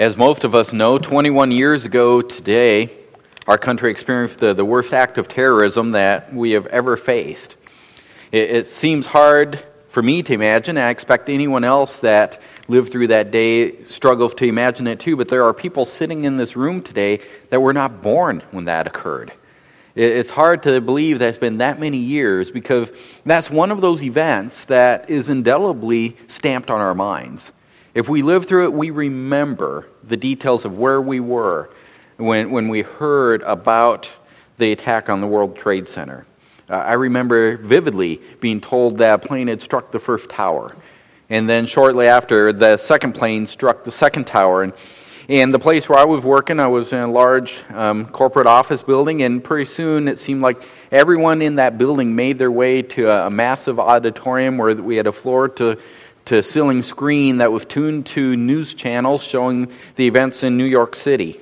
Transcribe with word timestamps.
As 0.00 0.16
most 0.16 0.44
of 0.44 0.54
us 0.54 0.72
know, 0.72 0.96
21 0.96 1.50
years 1.50 1.84
ago 1.84 2.22
today, 2.22 2.88
our 3.46 3.58
country 3.58 3.90
experienced 3.90 4.38
the, 4.38 4.54
the 4.54 4.64
worst 4.64 4.94
act 4.94 5.18
of 5.18 5.28
terrorism 5.28 5.90
that 5.90 6.32
we 6.32 6.52
have 6.52 6.66
ever 6.68 6.96
faced. 6.96 7.56
It, 8.32 8.50
it 8.50 8.68
seems 8.68 9.04
hard 9.04 9.62
for 9.90 10.02
me 10.02 10.22
to 10.22 10.32
imagine. 10.32 10.78
I 10.78 10.88
expect 10.88 11.28
anyone 11.28 11.64
else 11.64 11.98
that 11.98 12.40
lived 12.66 12.90
through 12.90 13.08
that 13.08 13.30
day 13.30 13.84
struggles 13.88 14.32
to 14.36 14.46
imagine 14.46 14.86
it 14.86 15.00
too, 15.00 15.16
but 15.16 15.28
there 15.28 15.44
are 15.44 15.52
people 15.52 15.84
sitting 15.84 16.24
in 16.24 16.38
this 16.38 16.56
room 16.56 16.80
today 16.80 17.20
that 17.50 17.60
were 17.60 17.74
not 17.74 18.00
born 18.00 18.42
when 18.52 18.64
that 18.64 18.86
occurred. 18.86 19.34
It's 19.94 20.30
hard 20.30 20.62
to 20.62 20.80
believe 20.80 21.18
that 21.18 21.28
it's 21.28 21.36
been 21.36 21.58
that 21.58 21.78
many 21.78 21.98
years 21.98 22.50
because 22.50 22.90
that's 23.26 23.50
one 23.50 23.70
of 23.70 23.82
those 23.82 24.02
events 24.02 24.64
that 24.64 25.10
is 25.10 25.28
indelibly 25.28 26.16
stamped 26.26 26.70
on 26.70 26.80
our 26.80 26.94
minds. 26.94 27.52
If 27.92 28.08
we 28.08 28.22
live 28.22 28.46
through 28.46 28.66
it, 28.66 28.72
we 28.72 28.90
remember 28.90 29.88
the 30.04 30.16
details 30.16 30.64
of 30.64 30.78
where 30.78 31.00
we 31.00 31.18
were 31.18 31.70
when, 32.18 32.52
when 32.52 32.68
we 32.68 32.82
heard 32.82 33.42
about 33.42 34.08
the 34.58 34.70
attack 34.70 35.08
on 35.08 35.20
the 35.20 35.26
World 35.26 35.56
Trade 35.56 35.88
Center. 35.88 36.24
Uh, 36.68 36.74
I 36.74 36.92
remember 36.92 37.56
vividly 37.56 38.20
being 38.38 38.60
told 38.60 38.98
that 38.98 39.10
a 39.10 39.18
plane 39.18 39.48
had 39.48 39.60
struck 39.60 39.90
the 39.90 39.98
first 39.98 40.30
tower. 40.30 40.76
And 41.30 41.48
then 41.48 41.66
shortly 41.66 42.06
after, 42.06 42.52
the 42.52 42.76
second 42.76 43.14
plane 43.14 43.48
struck 43.48 43.82
the 43.82 43.90
second 43.90 44.28
tower. 44.28 44.62
And, 44.62 44.72
and 45.28 45.52
the 45.52 45.58
place 45.58 45.88
where 45.88 45.98
I 45.98 46.04
was 46.04 46.24
working, 46.24 46.60
I 46.60 46.68
was 46.68 46.92
in 46.92 47.00
a 47.00 47.10
large 47.10 47.58
um, 47.70 48.06
corporate 48.06 48.46
office 48.46 48.84
building, 48.84 49.22
and 49.24 49.42
pretty 49.42 49.64
soon 49.64 50.06
it 50.06 50.20
seemed 50.20 50.42
like 50.42 50.62
everyone 50.92 51.42
in 51.42 51.56
that 51.56 51.76
building 51.76 52.14
made 52.14 52.38
their 52.38 52.52
way 52.52 52.82
to 52.82 53.10
a, 53.10 53.26
a 53.26 53.30
massive 53.30 53.80
auditorium 53.80 54.58
where 54.58 54.76
we 54.76 54.96
had 54.96 55.08
a 55.08 55.12
floor 55.12 55.48
to 55.48 55.76
to 56.30 56.44
ceiling 56.44 56.80
screen 56.80 57.38
that 57.38 57.50
was 57.50 57.64
tuned 57.64 58.06
to 58.06 58.36
news 58.36 58.72
channels 58.72 59.20
showing 59.20 59.68
the 59.96 60.06
events 60.06 60.44
in 60.44 60.56
New 60.56 60.64
York 60.64 60.94
City. 60.94 61.40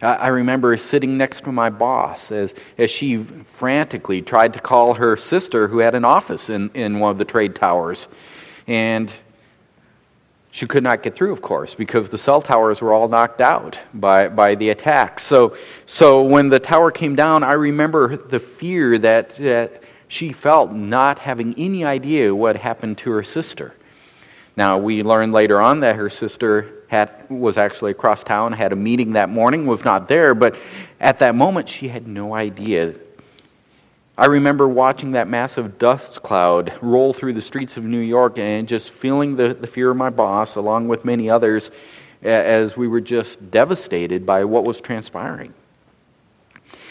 I 0.00 0.28
remember 0.28 0.76
sitting 0.76 1.18
next 1.18 1.42
to 1.42 1.50
my 1.50 1.70
boss 1.70 2.30
as, 2.30 2.54
as 2.78 2.88
she 2.88 3.16
frantically 3.16 4.22
tried 4.22 4.52
to 4.52 4.60
call 4.60 4.94
her 4.94 5.16
sister, 5.16 5.66
who 5.66 5.78
had 5.78 5.96
an 5.96 6.04
office 6.04 6.50
in, 6.50 6.70
in 6.70 7.00
one 7.00 7.10
of 7.10 7.18
the 7.18 7.24
trade 7.24 7.56
towers. 7.56 8.06
And 8.68 9.12
she 10.52 10.68
could 10.68 10.84
not 10.84 11.02
get 11.02 11.16
through, 11.16 11.32
of 11.32 11.42
course, 11.42 11.74
because 11.74 12.08
the 12.10 12.18
cell 12.18 12.40
towers 12.40 12.80
were 12.80 12.92
all 12.92 13.08
knocked 13.08 13.40
out 13.40 13.80
by, 13.92 14.28
by 14.28 14.54
the 14.54 14.68
attack. 14.68 15.18
So, 15.18 15.56
so 15.84 16.22
when 16.22 16.48
the 16.48 16.60
tower 16.60 16.92
came 16.92 17.16
down, 17.16 17.42
I 17.42 17.54
remember 17.54 18.16
the 18.16 18.38
fear 18.38 18.98
that, 18.98 19.30
that 19.38 19.82
she 20.06 20.32
felt 20.32 20.70
not 20.70 21.18
having 21.18 21.56
any 21.58 21.84
idea 21.84 22.32
what 22.32 22.54
happened 22.54 22.98
to 22.98 23.10
her 23.10 23.24
sister. 23.24 23.74
Now, 24.56 24.78
we 24.78 25.02
learned 25.02 25.32
later 25.32 25.60
on 25.60 25.80
that 25.80 25.96
her 25.96 26.10
sister 26.10 26.84
had, 26.88 27.10
was 27.30 27.56
actually 27.56 27.92
across 27.92 28.22
town, 28.22 28.52
had 28.52 28.72
a 28.72 28.76
meeting 28.76 29.14
that 29.14 29.30
morning, 29.30 29.66
was 29.66 29.84
not 29.84 30.08
there, 30.08 30.34
but 30.34 30.56
at 31.00 31.20
that 31.20 31.34
moment 31.34 31.68
she 31.68 31.88
had 31.88 32.06
no 32.06 32.34
idea. 32.34 32.94
I 34.16 34.26
remember 34.26 34.68
watching 34.68 35.12
that 35.12 35.26
massive 35.26 35.78
dust 35.78 36.22
cloud 36.22 36.74
roll 36.82 37.14
through 37.14 37.32
the 37.32 37.40
streets 37.40 37.78
of 37.78 37.84
New 37.84 38.00
York 38.00 38.38
and 38.38 38.68
just 38.68 38.90
feeling 38.90 39.36
the, 39.36 39.54
the 39.54 39.66
fear 39.66 39.90
of 39.90 39.96
my 39.96 40.10
boss, 40.10 40.56
along 40.56 40.88
with 40.88 41.02
many 41.04 41.30
others, 41.30 41.70
as 42.22 42.76
we 42.76 42.86
were 42.86 43.00
just 43.00 43.50
devastated 43.50 44.26
by 44.26 44.44
what 44.44 44.64
was 44.64 44.82
transpiring. 44.82 45.54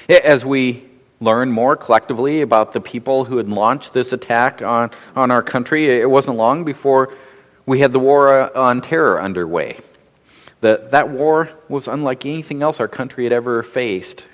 As 0.10 0.44
we 0.44 0.90
learned 1.20 1.54
more 1.54 1.76
collectively 1.76 2.42
about 2.42 2.74
the 2.74 2.82
people 2.82 3.26
who 3.26 3.38
had 3.38 3.48
launched 3.48 3.94
this 3.94 4.12
attack 4.12 4.64
on, 4.64 4.90
on 5.16 5.30
our 5.30 5.44
country, 5.44 6.02
it 6.02 6.10
wasn't 6.10 6.36
long 6.36 6.64
before 6.64 7.14
we 7.66 7.80
had 7.80 7.94
the 7.94 8.00
war 8.00 8.56
on 8.58 8.82
terror 8.82 9.22
underway. 9.22 9.78
The, 10.62 10.88
that 10.92 11.10
war 11.10 11.50
was 11.68 11.88
unlike 11.88 12.26
anything 12.26 12.62
else 12.62 12.80
our 12.80 12.88
country 12.88 13.24
had 13.24 13.34
ever 13.34 13.64
faced. 13.64 14.28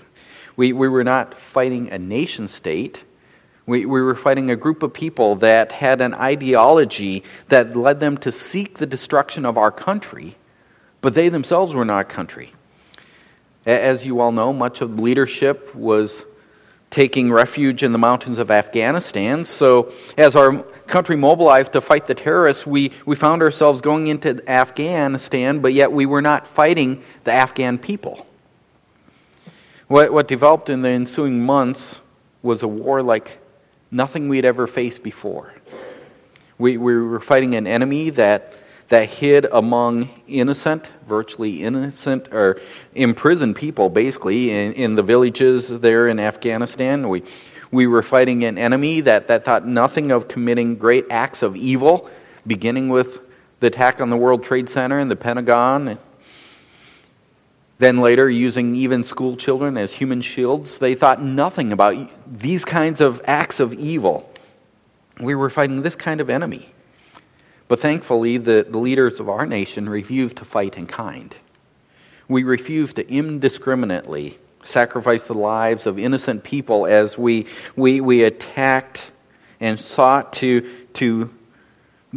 We, 0.56 0.74
we 0.74 0.90
were 0.90 1.04
not 1.04 1.38
fighting 1.38 1.90
a 1.92 1.98
nation 1.98 2.48
state. 2.48 3.04
We, 3.66 3.86
we 3.86 4.02
were 4.02 4.16
fighting 4.16 4.50
a 4.50 4.56
group 4.56 4.84
of 4.84 4.94
people 4.94 5.36
that 5.38 5.72
had 5.72 6.02
an 6.02 6.14
ideology 6.14 7.24
that 7.50 7.76
led 7.76 8.00
them 8.00 8.18
to 8.20 8.32
seek 8.32 8.78
the 8.78 8.86
destruction 8.86 9.46
of 9.46 9.58
our 9.58 9.72
country, 9.72 10.36
but 11.02 11.14
they 11.14 11.30
themselves 11.30 11.74
were 11.74 11.86
not 11.86 12.10
country. 12.10 12.54
As 13.66 14.06
you 14.06 14.20
all 14.20 14.32
know, 14.32 14.52
much 14.54 14.82
of 14.82 14.96
the 14.96 15.04
leadership 15.04 15.76
was 15.76 16.26
taking 16.90 17.32
refuge 17.32 17.84
in 17.84 17.92
the 17.92 17.98
mountains 17.98 18.38
of 18.38 18.50
Afghanistan. 18.50 19.44
So, 19.46 19.92
as 20.18 20.36
our 20.36 20.66
country 20.88 21.16
mobilized 21.16 21.74
to 21.74 21.82
fight 21.82 22.08
the 22.08 22.16
terrorists, 22.16 22.66
we, 22.66 22.92
we 23.06 23.16
found 23.16 23.42
ourselves 23.42 23.82
going 23.82 24.08
into 24.08 24.42
Afghanistan, 24.50 25.60
but 25.60 25.74
yet 25.74 25.92
we 25.92 26.06
were 26.06 26.22
not 26.22 26.48
fighting 26.48 27.04
the 27.24 27.32
Afghan 27.32 27.78
people. 27.78 28.26
What, 29.88 30.12
what 30.12 30.28
developed 30.28 30.70
in 30.70 30.82
the 30.82 30.90
ensuing 30.90 31.46
months 31.46 32.02
was 32.42 32.64
a 32.64 32.68
war 32.68 33.02
like 33.02 33.38
nothing 33.92 34.30
we'd 34.30 34.46
ever 34.46 34.68
faced 34.68 35.04
before. 35.04 35.54
We, 36.58 36.78
we 36.78 36.98
were 36.98 37.20
fighting 37.20 37.56
an 37.56 37.68
enemy 37.68 38.10
that, 38.12 38.54
that 38.90 39.10
hid 39.10 39.46
among 39.46 40.10
innocent, 40.28 40.92
virtually 41.08 41.64
innocent, 41.64 42.34
or 42.34 42.60
imprisoned 42.96 43.56
people, 43.56 43.90
basically, 43.90 44.52
in, 44.52 44.74
in 44.74 44.96
the 44.96 45.04
villages 45.04 45.68
there 45.70 46.08
in 46.08 46.20
Afghanistan. 46.20 47.08
We, 47.08 47.24
we 47.72 47.88
were 47.88 48.02
fighting 48.02 48.44
an 48.44 48.58
enemy 48.58 49.02
that, 49.02 49.28
that 49.28 49.44
thought 49.44 49.68
nothing 49.68 50.12
of 50.12 50.28
committing 50.28 50.76
great 50.76 51.06
acts 51.10 51.42
of 51.42 51.56
evil, 51.56 52.10
beginning 52.46 52.90
with 52.90 53.20
the 53.60 53.68
attack 53.68 54.00
on 54.00 54.10
the 54.10 54.18
World 54.18 54.44
Trade 54.44 54.70
Center 54.70 55.00
and 55.00 55.12
the 55.12 55.16
Pentagon. 55.16 55.98
Then 57.80 57.98
later, 57.98 58.30
using 58.30 58.76
even 58.76 59.04
school 59.04 59.36
children 59.38 59.78
as 59.78 59.94
human 59.94 60.22
shields. 60.22 60.80
They 60.80 60.96
thought 60.96 61.22
nothing 61.22 61.72
about 61.72 62.10
these 62.26 62.66
kinds 62.66 63.02
of 63.02 63.22
acts 63.26 63.60
of 63.60 63.74
evil. 63.74 64.32
We 65.20 65.36
were 65.36 65.50
fighting 65.50 65.82
this 65.82 65.96
kind 65.96 66.22
of 66.22 66.30
enemy. 66.30 66.74
But 67.68 67.80
thankfully, 67.80 68.38
the, 68.38 68.66
the 68.68 68.78
leaders 68.78 69.20
of 69.20 69.30
our 69.30 69.46
nation 69.46 69.90
refused 69.90 70.38
to 70.38 70.46
fight 70.46 70.78
in 70.78 70.88
kind. 70.88 71.36
We 72.28 72.44
refused 72.44 72.96
to 72.96 73.14
indiscriminately 73.14 74.40
sacrifice 74.68 75.24
the 75.24 75.34
lives 75.34 75.86
of 75.86 75.98
innocent 75.98 76.44
people 76.44 76.86
as 76.86 77.18
we, 77.18 77.48
we, 77.76 78.02
we 78.02 78.24
attacked 78.24 79.12
and 79.60 79.80
sought 79.80 80.34
to, 80.34 80.70
to 80.94 81.34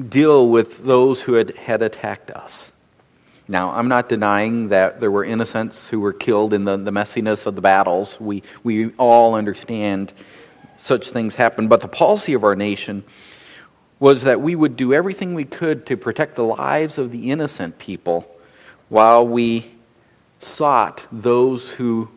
deal 0.09 0.49
with 0.49 0.85
those 0.85 1.23
who 1.23 1.35
had, 1.35 1.57
had 1.57 1.83
attacked 1.83 2.31
us. 2.31 2.73
Now, 3.49 3.71
I'm 3.71 3.89
not 3.89 4.09
denying 4.09 4.69
that 4.69 5.01
there 5.01 5.11
were 5.11 5.25
innocents 5.25 5.89
who 5.89 6.01
were 6.01 6.13
killed 6.13 6.53
in 6.53 6.65
the, 6.65 6.77
the 6.77 6.93
messiness 6.93 7.47
of 7.47 7.55
the 7.55 7.61
battles. 7.61 8.21
We, 8.21 8.43
we 8.63 8.91
all 8.91 9.35
understand 9.35 10.13
such 10.77 11.11
things 11.11 11.35
happen. 11.35 11.69
But 11.69 11.81
the 11.81 11.89
policy 11.89 12.33
of 12.35 12.45
our 12.45 12.55
nation 12.55 13.05
was 13.99 14.23
that 14.23 14.41
we 14.41 14.55
would 14.55 14.77
do 14.77 14.95
everything 14.95 15.35
we 15.35 15.45
could 15.45 15.85
to 15.87 15.97
protect 15.97 16.37
the 16.37 16.45
lives 16.45 16.97
of 16.97 17.11
the 17.11 17.31
innocent 17.31 17.79
people 17.79 18.31
while 18.89 19.27
we 19.27 19.73
sought 20.39 21.05
those 21.13 21.71
who 21.73 22.09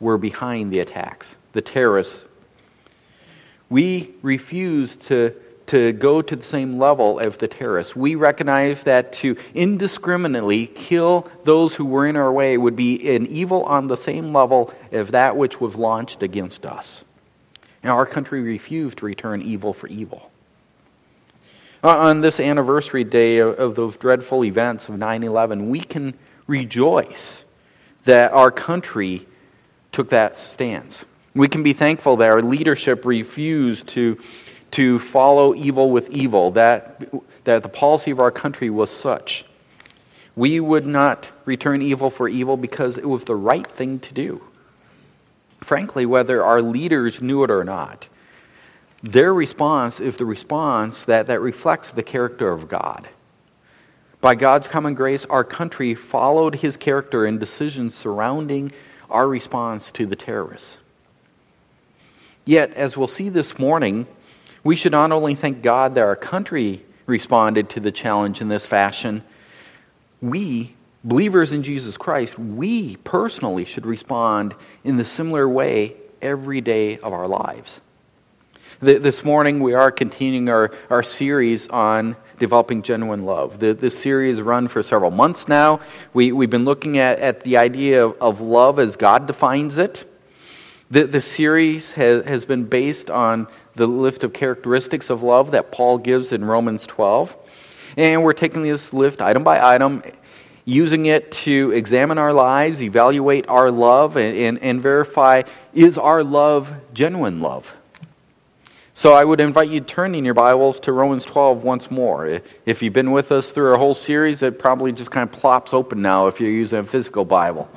were 0.00 0.18
behind 0.18 0.72
the 0.72 0.80
attacks, 0.80 1.36
the 1.52 1.62
terrorists. 1.62 2.24
We 3.68 4.14
refuse 4.22 4.96
to, 4.96 5.34
to 5.66 5.92
go 5.92 6.22
to 6.22 6.36
the 6.36 6.42
same 6.42 6.78
level 6.78 7.20
as 7.20 7.36
the 7.36 7.48
terrorists. 7.48 7.94
We 7.94 8.14
recognize 8.14 8.84
that 8.84 9.12
to 9.14 9.36
indiscriminately 9.54 10.68
kill 10.68 11.28
those 11.44 11.74
who 11.74 11.84
were 11.84 12.06
in 12.06 12.16
our 12.16 12.32
way 12.32 12.56
would 12.56 12.76
be 12.76 13.14
an 13.14 13.26
evil 13.26 13.64
on 13.64 13.88
the 13.88 13.96
same 13.96 14.32
level 14.32 14.72
as 14.92 15.10
that 15.10 15.36
which 15.36 15.60
was 15.60 15.76
launched 15.76 16.22
against 16.22 16.64
us. 16.64 17.04
Now, 17.82 17.96
our 17.96 18.06
country 18.06 18.40
refused 18.40 18.98
to 18.98 19.06
return 19.06 19.42
evil 19.42 19.72
for 19.72 19.86
evil. 19.88 20.30
Uh, 21.82 21.96
on 21.96 22.22
this 22.22 22.40
anniversary 22.40 23.04
day 23.04 23.38
of, 23.38 23.54
of 23.58 23.74
those 23.76 23.96
dreadful 23.96 24.44
events 24.44 24.88
of 24.88 24.98
9 24.98 25.22
11, 25.22 25.70
we 25.70 25.80
can 25.80 26.14
rejoice 26.48 27.44
that 28.04 28.32
our 28.32 28.50
country 28.50 29.26
took 29.92 30.10
that 30.10 30.38
stance. 30.38 31.04
We 31.34 31.48
can 31.48 31.62
be 31.62 31.72
thankful 31.72 32.16
that 32.16 32.30
our 32.30 32.42
leadership 32.42 33.04
refused 33.04 33.86
to, 33.88 34.18
to 34.72 34.98
follow 34.98 35.54
evil 35.54 35.90
with 35.90 36.10
evil, 36.10 36.50
that, 36.52 37.08
that 37.44 37.62
the 37.62 37.68
policy 37.68 38.10
of 38.10 38.20
our 38.20 38.30
country 38.30 38.70
was 38.70 38.90
such. 38.90 39.44
We 40.34 40.60
would 40.60 40.86
not 40.86 41.28
return 41.44 41.82
evil 41.82 42.10
for 42.10 42.28
evil 42.28 42.56
because 42.56 42.96
it 42.96 43.08
was 43.08 43.24
the 43.24 43.36
right 43.36 43.66
thing 43.66 43.98
to 44.00 44.14
do. 44.14 44.42
Frankly, 45.62 46.06
whether 46.06 46.44
our 46.44 46.62
leaders 46.62 47.20
knew 47.20 47.42
it 47.42 47.50
or 47.50 47.64
not, 47.64 48.08
their 49.02 49.32
response 49.32 50.00
is 50.00 50.16
the 50.16 50.24
response 50.24 51.04
that, 51.04 51.28
that 51.28 51.40
reflects 51.40 51.90
the 51.90 52.02
character 52.02 52.50
of 52.50 52.68
God. 52.68 53.08
By 54.20 54.34
God's 54.34 54.66
common 54.66 54.94
grace, 54.94 55.24
our 55.26 55.44
country 55.44 55.94
followed 55.94 56.56
his 56.56 56.76
character 56.76 57.24
in 57.24 57.38
decisions 57.38 57.94
surrounding 57.94 58.72
our 59.10 59.28
response 59.28 59.90
to 59.92 60.06
the 60.06 60.16
terrorists. 60.16 60.78
Yet, 62.44 62.72
as 62.74 62.96
we'll 62.96 63.08
see 63.08 63.28
this 63.28 63.58
morning, 63.58 64.06
we 64.64 64.76
should 64.76 64.92
not 64.92 65.12
only 65.12 65.34
thank 65.34 65.62
God 65.62 65.94
that 65.94 66.02
our 66.02 66.16
country 66.16 66.84
responded 67.06 67.70
to 67.70 67.80
the 67.80 67.92
challenge 67.92 68.40
in 68.40 68.48
this 68.48 68.66
fashion, 68.66 69.22
we 70.20 70.74
believers 71.04 71.52
in 71.52 71.62
Jesus 71.62 71.96
Christ, 71.96 72.38
we 72.38 72.96
personally 72.96 73.64
should 73.64 73.86
respond 73.86 74.54
in 74.84 74.96
the 74.96 75.04
similar 75.04 75.48
way 75.48 75.94
every 76.20 76.60
day 76.60 76.98
of 76.98 77.12
our 77.12 77.28
lives. 77.28 77.80
This 78.80 79.24
morning, 79.24 79.60
we 79.60 79.74
are 79.74 79.90
continuing 79.90 80.48
our, 80.48 80.70
our 80.90 81.02
series 81.02 81.66
on 81.68 82.16
developing 82.38 82.82
genuine 82.82 83.24
love. 83.24 83.58
The, 83.58 83.74
this 83.74 83.98
series 83.98 84.40
run 84.40 84.68
for 84.68 84.82
several 84.82 85.10
months 85.10 85.48
now. 85.48 85.80
We, 86.12 86.32
we've 86.32 86.50
been 86.50 86.64
looking 86.64 86.98
at, 86.98 87.18
at 87.18 87.42
the 87.42 87.56
idea 87.56 88.04
of, 88.04 88.16
of 88.20 88.40
love 88.40 88.78
as 88.78 88.96
God 88.96 89.26
defines 89.26 89.78
it. 89.78 90.04
The, 90.90 91.04
the 91.04 91.20
series 91.20 91.92
has, 91.92 92.24
has 92.24 92.44
been 92.46 92.64
based 92.64 93.10
on 93.10 93.46
the 93.74 93.86
list 93.86 94.24
of 94.24 94.32
characteristics 94.32 95.10
of 95.10 95.22
love 95.22 95.50
that 95.50 95.70
Paul 95.70 95.98
gives 95.98 96.32
in 96.32 96.44
Romans 96.44 96.86
12. 96.86 97.36
And 97.96 98.22
we're 98.22 98.32
taking 98.32 98.62
this 98.62 98.92
list 98.92 99.20
item 99.20 99.44
by 99.44 99.74
item, 99.74 100.02
using 100.64 101.06
it 101.06 101.32
to 101.32 101.72
examine 101.72 102.18
our 102.18 102.32
lives, 102.32 102.80
evaluate 102.80 103.48
our 103.48 103.70
love, 103.70 104.16
and, 104.16 104.36
and, 104.36 104.62
and 104.62 104.80
verify 104.80 105.42
is 105.74 105.98
our 105.98 106.24
love 106.24 106.72
genuine 106.92 107.40
love? 107.40 107.74
So 108.98 109.12
I 109.12 109.22
would 109.22 109.38
invite 109.38 109.70
you 109.70 109.78
to 109.78 109.86
turn 109.86 110.16
in 110.16 110.24
your 110.24 110.34
Bibles 110.34 110.80
to 110.80 110.92
Romans 110.92 111.24
12 111.24 111.62
once 111.62 111.88
more. 111.88 112.42
If 112.66 112.82
you've 112.82 112.92
been 112.92 113.12
with 113.12 113.30
us 113.30 113.52
through 113.52 113.70
our 113.70 113.78
whole 113.78 113.94
series, 113.94 114.42
it 114.42 114.58
probably 114.58 114.90
just 114.90 115.12
kind 115.12 115.22
of 115.22 115.30
plops 115.30 115.72
open 115.72 116.02
now 116.02 116.26
if 116.26 116.40
you're 116.40 116.50
using 116.50 116.80
a 116.80 116.82
physical 116.82 117.24
Bible. 117.24 117.70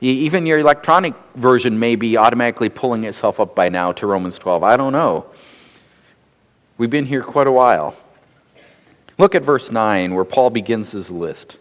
Even 0.00 0.46
your 0.46 0.58
electronic 0.58 1.14
version 1.36 1.78
may 1.78 1.94
be 1.94 2.16
automatically 2.16 2.70
pulling 2.70 3.04
itself 3.04 3.38
up 3.38 3.54
by 3.54 3.68
now 3.68 3.92
to 3.92 4.08
Romans 4.08 4.36
12. 4.36 4.64
I 4.64 4.76
don't 4.76 4.92
know. 4.92 5.26
We've 6.76 6.90
been 6.90 7.06
here 7.06 7.22
quite 7.22 7.46
a 7.46 7.52
while. 7.52 7.96
Look 9.16 9.36
at 9.36 9.44
verse 9.44 9.70
9 9.70 10.12
where 10.12 10.24
Paul 10.24 10.50
begins 10.50 10.90
his 10.90 11.08
list. 11.08 11.56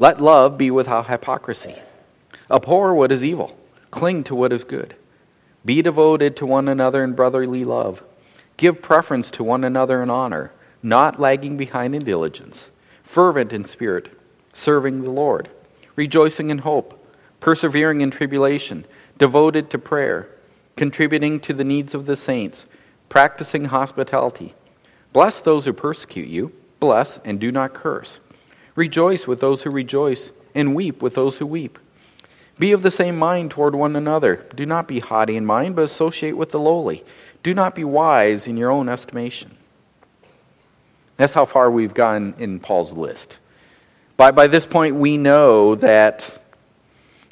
Let 0.00 0.20
love 0.20 0.58
be 0.58 0.72
without 0.72 1.06
hypocrisy. 1.06 1.76
Abhor 2.50 2.96
what 2.96 3.12
is 3.12 3.22
evil. 3.22 3.56
Cling 3.92 4.24
to 4.24 4.34
what 4.34 4.52
is 4.52 4.64
good. 4.64 4.96
Be 5.64 5.82
devoted 5.82 6.34
to 6.36 6.46
one 6.46 6.66
another 6.66 7.04
in 7.04 7.12
brotherly 7.12 7.62
love. 7.62 8.02
Give 8.58 8.82
preference 8.82 9.30
to 9.30 9.44
one 9.44 9.64
another 9.64 10.02
in 10.02 10.10
honor, 10.10 10.52
not 10.82 11.18
lagging 11.18 11.56
behind 11.56 11.94
in 11.94 12.04
diligence, 12.04 12.68
fervent 13.02 13.52
in 13.52 13.64
spirit, 13.64 14.12
serving 14.52 15.04
the 15.04 15.10
Lord, 15.10 15.48
rejoicing 15.96 16.50
in 16.50 16.58
hope, 16.58 17.02
persevering 17.40 18.00
in 18.00 18.10
tribulation, 18.10 18.84
devoted 19.16 19.70
to 19.70 19.78
prayer, 19.78 20.28
contributing 20.76 21.38
to 21.40 21.54
the 21.54 21.64
needs 21.64 21.94
of 21.94 22.06
the 22.06 22.16
saints, 22.16 22.66
practicing 23.08 23.66
hospitality. 23.66 24.54
Bless 25.12 25.40
those 25.40 25.64
who 25.64 25.72
persecute 25.72 26.28
you, 26.28 26.52
bless 26.80 27.18
and 27.24 27.40
do 27.40 27.52
not 27.52 27.74
curse. 27.74 28.18
Rejoice 28.74 29.26
with 29.26 29.40
those 29.40 29.62
who 29.62 29.70
rejoice, 29.70 30.32
and 30.54 30.74
weep 30.74 31.00
with 31.00 31.14
those 31.14 31.38
who 31.38 31.46
weep. 31.46 31.78
Be 32.58 32.72
of 32.72 32.82
the 32.82 32.90
same 32.90 33.16
mind 33.16 33.52
toward 33.52 33.76
one 33.76 33.94
another. 33.94 34.44
Do 34.54 34.66
not 34.66 34.88
be 34.88 34.98
haughty 34.98 35.36
in 35.36 35.46
mind, 35.46 35.76
but 35.76 35.82
associate 35.82 36.36
with 36.36 36.50
the 36.50 36.58
lowly. 36.58 37.04
Do 37.42 37.54
not 37.54 37.74
be 37.74 37.84
wise 37.84 38.46
in 38.46 38.56
your 38.56 38.70
own 38.70 38.88
estimation. 38.88 39.56
That's 41.16 41.34
how 41.34 41.46
far 41.46 41.70
we've 41.70 41.94
gone 41.94 42.34
in 42.38 42.60
Paul's 42.60 42.92
list. 42.92 43.38
By, 44.16 44.30
by 44.30 44.46
this 44.46 44.66
point, 44.66 44.96
we 44.96 45.16
know 45.16 45.74
that 45.76 46.42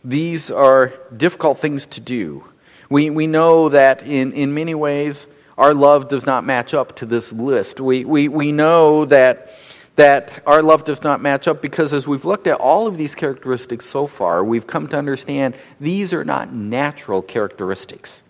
these 0.04 0.50
are 0.50 0.92
difficult 1.16 1.58
things 1.58 1.86
to 1.86 2.00
do. 2.00 2.44
We, 2.88 3.10
we 3.10 3.26
know 3.26 3.68
that 3.70 4.02
in, 4.02 4.32
in 4.32 4.54
many 4.54 4.74
ways, 4.74 5.26
our 5.58 5.74
love 5.74 6.08
does 6.08 6.26
not 6.26 6.44
match 6.44 6.74
up 6.74 6.96
to 6.96 7.06
this 7.06 7.32
list. 7.32 7.80
We, 7.80 8.04
we, 8.04 8.28
we 8.28 8.52
know 8.52 9.04
that, 9.06 9.50
that 9.96 10.42
our 10.46 10.62
love 10.62 10.84
does 10.84 11.02
not 11.02 11.20
match 11.20 11.48
up 11.48 11.62
because 11.62 11.92
as 11.92 12.06
we've 12.06 12.24
looked 12.24 12.46
at 12.46 12.58
all 12.58 12.86
of 12.86 12.96
these 12.96 13.14
characteristics 13.14 13.86
so 13.86 14.06
far, 14.06 14.44
we've 14.44 14.66
come 14.66 14.86
to 14.88 14.96
understand 14.96 15.56
these 15.80 16.12
are 16.12 16.24
not 16.24 16.52
natural 16.52 17.22
characteristics. 17.22 18.22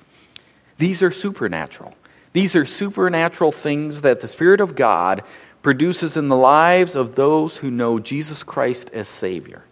These 0.78 1.02
are 1.02 1.10
supernatural. 1.10 1.94
These 2.32 2.54
are 2.54 2.66
supernatural 2.66 3.52
things 3.52 4.02
that 4.02 4.20
the 4.20 4.28
Spirit 4.28 4.60
of 4.60 4.76
God 4.76 5.22
produces 5.62 6.16
in 6.16 6.28
the 6.28 6.36
lives 6.36 6.94
of 6.94 7.14
those 7.14 7.56
who 7.56 7.70
know 7.70 7.98
Jesus 7.98 8.42
Christ 8.42 8.90
as 8.92 9.08
Savior. 9.08 9.64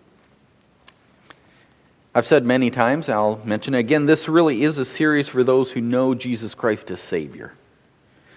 I've 2.15 2.27
said 2.27 2.45
many 2.45 2.71
times, 2.71 3.09
I'll 3.09 3.41
mention 3.45 3.75
it 3.75 3.81
again, 3.81 4.07
this 4.07 4.29
really 4.29 4.63
is 4.63 4.79
a 4.79 4.85
series 4.85 5.29
for 5.29 5.45
those 5.45 5.73
who 5.73 5.81
know 5.81 6.15
Jesus 6.15 6.55
Christ 6.55 6.91
as 6.91 7.01
Savior. 7.01 7.53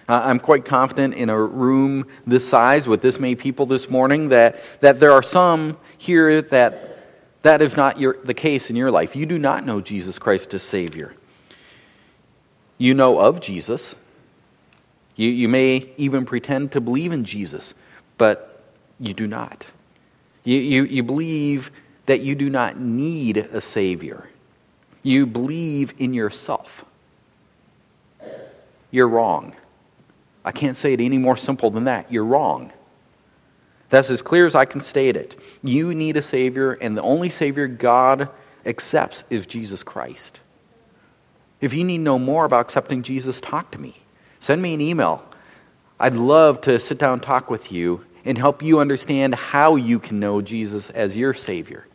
I'm 0.08 0.40
quite 0.40 0.64
confident 0.64 1.14
in 1.14 1.28
a 1.28 1.38
room 1.38 2.06
this 2.26 2.48
size 2.48 2.88
with 2.88 3.02
this 3.02 3.20
many 3.20 3.34
people 3.34 3.66
this 3.66 3.90
morning 3.90 4.30
that, 4.30 4.58
that 4.80 5.00
there 5.00 5.12
are 5.12 5.22
some 5.22 5.76
here 5.98 6.40
that 6.42 6.96
that 7.42 7.62
is 7.62 7.76
not 7.76 8.00
your, 8.00 8.16
the 8.24 8.34
case 8.34 8.70
in 8.70 8.76
your 8.76 8.90
life. 8.90 9.14
You 9.14 9.26
do 9.26 9.38
not 9.38 9.64
know 9.64 9.80
Jesus 9.80 10.18
Christ 10.18 10.54
as 10.54 10.62
Savior. 10.62 11.14
You 12.78 12.94
know 12.94 13.18
of 13.18 13.40
Jesus. 13.40 13.96
You, 15.16 15.28
you 15.28 15.48
may 15.48 15.92
even 15.96 16.24
pretend 16.24 16.72
to 16.72 16.80
believe 16.80 17.12
in 17.12 17.24
Jesus, 17.24 17.74
but 18.16 18.62
you 19.00 19.12
do 19.14 19.26
not. 19.26 19.66
You, 20.44 20.58
you, 20.58 20.84
you 20.84 21.02
believe 21.02 21.72
that 22.06 22.20
you 22.20 22.36
do 22.36 22.48
not 22.48 22.78
need 22.78 23.36
a 23.36 23.60
Savior. 23.60 24.28
You 25.02 25.26
believe 25.26 25.94
in 25.98 26.14
yourself. 26.14 26.84
You're 28.90 29.08
wrong. 29.08 29.54
I 30.44 30.52
can't 30.52 30.76
say 30.76 30.92
it 30.92 31.00
any 31.00 31.18
more 31.18 31.36
simple 31.36 31.70
than 31.70 31.84
that. 31.84 32.10
You're 32.10 32.24
wrong. 32.24 32.72
That's 33.90 34.10
as 34.10 34.22
clear 34.22 34.46
as 34.46 34.54
I 34.54 34.64
can 34.64 34.80
state 34.80 35.16
it. 35.16 35.38
You 35.62 35.94
need 35.94 36.16
a 36.16 36.22
Savior, 36.22 36.72
and 36.72 36.96
the 36.96 37.02
only 37.02 37.30
Savior 37.30 37.66
God 37.66 38.28
accepts 38.64 39.24
is 39.30 39.46
Jesus 39.46 39.82
Christ. 39.82 40.40
If 41.60 41.74
you 41.74 41.84
need 41.84 41.98
to 41.98 42.02
know 42.02 42.18
more 42.18 42.44
about 42.44 42.60
accepting 42.60 43.02
Jesus, 43.02 43.40
talk 43.40 43.70
to 43.72 43.80
me. 43.80 43.96
Send 44.40 44.62
me 44.62 44.74
an 44.74 44.80
email. 44.80 45.24
I'd 45.98 46.14
love 46.14 46.60
to 46.62 46.78
sit 46.78 46.98
down 46.98 47.14
and 47.14 47.22
talk 47.22 47.50
with 47.50 47.72
you 47.72 48.04
and 48.24 48.38
help 48.38 48.62
you 48.62 48.78
understand 48.78 49.34
how 49.34 49.76
you 49.76 49.98
can 49.98 50.20
know 50.20 50.40
Jesus 50.40 50.90
as 50.90 51.16
your 51.16 51.34
Savior. 51.34 51.86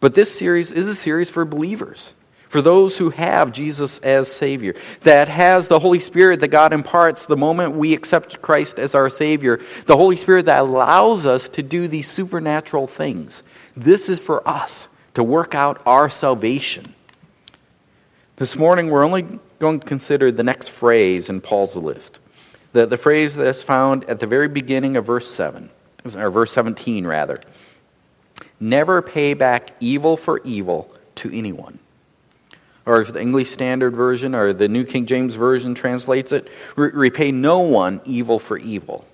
But 0.00 0.14
this 0.14 0.36
series 0.36 0.70
is 0.70 0.88
a 0.88 0.94
series 0.94 1.30
for 1.30 1.44
believers, 1.44 2.12
for 2.48 2.60
those 2.60 2.98
who 2.98 3.10
have 3.10 3.52
Jesus 3.52 3.98
as 4.00 4.30
Savior, 4.30 4.74
that 5.00 5.28
has 5.28 5.68
the 5.68 5.78
Holy 5.78 6.00
Spirit 6.00 6.40
that 6.40 6.48
God 6.48 6.72
imparts 6.72 7.26
the 7.26 7.36
moment 7.36 7.74
we 7.74 7.94
accept 7.94 8.42
Christ 8.42 8.78
as 8.78 8.94
our 8.94 9.08
Savior, 9.08 9.60
the 9.86 9.96
Holy 9.96 10.16
Spirit 10.16 10.44
that 10.44 10.60
allows 10.60 11.26
us 11.26 11.48
to 11.50 11.62
do 11.62 11.88
these 11.88 12.10
supernatural 12.10 12.86
things. 12.86 13.42
This 13.76 14.08
is 14.08 14.20
for 14.20 14.46
us 14.46 14.88
to 15.14 15.24
work 15.24 15.54
out 15.54 15.80
our 15.86 16.10
salvation. 16.10 16.94
This 18.38 18.54
morning, 18.54 18.88
we're 18.88 19.04
only 19.04 19.26
going 19.58 19.80
to 19.80 19.86
consider 19.86 20.30
the 20.30 20.44
next 20.44 20.68
phrase 20.68 21.28
in 21.28 21.40
Paul's 21.40 21.74
list. 21.74 22.20
The, 22.72 22.86
the 22.86 22.96
phrase 22.96 23.34
that 23.34 23.48
is 23.48 23.64
found 23.64 24.04
at 24.04 24.20
the 24.20 24.28
very 24.28 24.46
beginning 24.46 24.96
of 24.96 25.04
verse 25.04 25.28
7, 25.28 25.68
or 26.14 26.30
verse 26.30 26.52
17, 26.52 27.04
rather. 27.04 27.40
Never 28.60 29.02
pay 29.02 29.34
back 29.34 29.70
evil 29.80 30.16
for 30.16 30.40
evil 30.44 30.94
to 31.16 31.36
anyone. 31.36 31.80
Or 32.86 33.00
as 33.00 33.08
the 33.08 33.20
English 33.20 33.50
Standard 33.50 33.96
Version 33.96 34.36
or 34.36 34.52
the 34.52 34.68
New 34.68 34.84
King 34.84 35.06
James 35.06 35.34
Version 35.34 35.74
translates 35.74 36.30
it, 36.30 36.46
repay 36.76 37.32
no 37.32 37.58
one 37.58 38.00
evil 38.04 38.38
for 38.38 38.56
evil. 38.56 39.04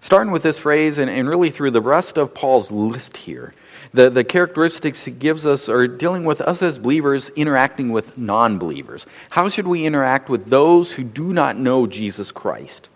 Starting 0.00 0.32
with 0.32 0.42
this 0.42 0.58
phrase 0.58 0.98
and, 0.98 1.08
and 1.08 1.28
really 1.28 1.50
through 1.50 1.70
the 1.70 1.80
rest 1.80 2.18
of 2.18 2.34
Paul's 2.34 2.72
list 2.72 3.16
here, 3.16 3.54
the, 3.92 4.08
the 4.08 4.24
characteristics 4.24 5.04
he 5.04 5.10
gives 5.10 5.44
us 5.44 5.68
are 5.68 5.88
dealing 5.88 6.24
with 6.24 6.40
us 6.40 6.62
as 6.62 6.78
believers 6.78 7.30
interacting 7.30 7.90
with 7.90 8.16
non 8.16 8.58
believers. 8.58 9.06
How 9.30 9.48
should 9.48 9.66
we 9.66 9.84
interact 9.84 10.28
with 10.28 10.46
those 10.46 10.92
who 10.92 11.02
do 11.04 11.32
not 11.32 11.56
know 11.56 11.86
Jesus 11.86 12.30
Christ? 12.30 12.88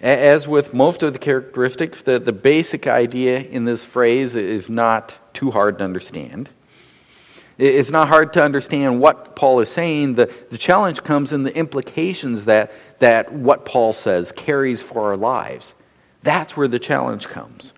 As 0.00 0.48
with 0.48 0.72
most 0.72 1.02
of 1.02 1.12
the 1.12 1.18
characteristics, 1.18 2.02
the, 2.02 2.18
the 2.18 2.32
basic 2.32 2.86
idea 2.86 3.38
in 3.38 3.66
this 3.66 3.84
phrase 3.84 4.34
is 4.34 4.70
not 4.70 5.16
too 5.34 5.50
hard 5.50 5.78
to 5.78 5.84
understand. 5.84 6.48
It's 7.58 7.90
not 7.90 8.08
hard 8.08 8.32
to 8.34 8.42
understand 8.42 9.00
what 9.00 9.36
Paul 9.36 9.60
is 9.60 9.68
saying. 9.68 10.14
The, 10.14 10.32
the 10.48 10.56
challenge 10.56 11.02
comes 11.04 11.34
in 11.34 11.42
the 11.42 11.54
implications 11.54 12.46
that, 12.46 12.72
that 13.00 13.32
what 13.32 13.66
Paul 13.66 13.92
says 13.92 14.32
carries 14.32 14.80
for 14.80 15.10
our 15.10 15.16
lives. 15.18 15.74
That's 16.22 16.56
where 16.56 16.68
the 16.68 16.78
challenge 16.78 17.28
comes. 17.28 17.74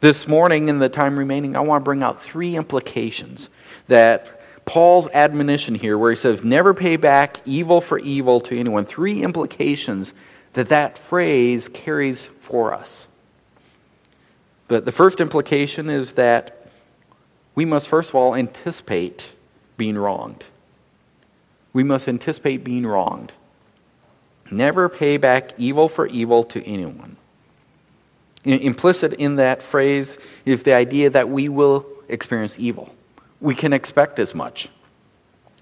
This 0.00 0.26
morning, 0.26 0.68
in 0.68 0.78
the 0.78 0.88
time 0.88 1.18
remaining, 1.18 1.56
I 1.56 1.60
want 1.60 1.82
to 1.82 1.84
bring 1.84 2.02
out 2.02 2.22
three 2.22 2.56
implications 2.56 3.50
that 3.88 4.40
Paul's 4.64 5.08
admonition 5.12 5.74
here, 5.74 5.98
where 5.98 6.10
he 6.10 6.16
says, 6.16 6.42
never 6.42 6.72
pay 6.72 6.96
back 6.96 7.40
evil 7.44 7.82
for 7.82 7.98
evil 7.98 8.40
to 8.42 8.58
anyone, 8.58 8.86
three 8.86 9.22
implications 9.22 10.14
that 10.54 10.70
that 10.70 10.96
phrase 10.96 11.68
carries 11.68 12.30
for 12.40 12.72
us. 12.72 13.08
The, 14.68 14.80
the 14.80 14.92
first 14.92 15.20
implication 15.20 15.90
is 15.90 16.12
that 16.12 16.66
we 17.54 17.64
must, 17.64 17.88
first 17.88 18.08
of 18.08 18.14
all, 18.14 18.34
anticipate 18.34 19.32
being 19.76 19.98
wronged. 19.98 20.44
We 21.72 21.82
must 21.82 22.08
anticipate 22.08 22.64
being 22.64 22.86
wronged. 22.86 23.32
Never 24.50 24.88
pay 24.88 25.18
back 25.18 25.52
evil 25.58 25.88
for 25.88 26.06
evil 26.06 26.42
to 26.44 26.64
anyone. 26.64 27.16
Implicit 28.44 29.14
in 29.14 29.36
that 29.36 29.60
phrase 29.60 30.16
is 30.44 30.62
the 30.62 30.74
idea 30.74 31.10
that 31.10 31.28
we 31.28 31.48
will 31.48 31.86
experience 32.08 32.58
evil. 32.58 32.94
We 33.40 33.54
can 33.54 33.72
expect 33.72 34.18
as 34.18 34.34
much. 34.34 34.68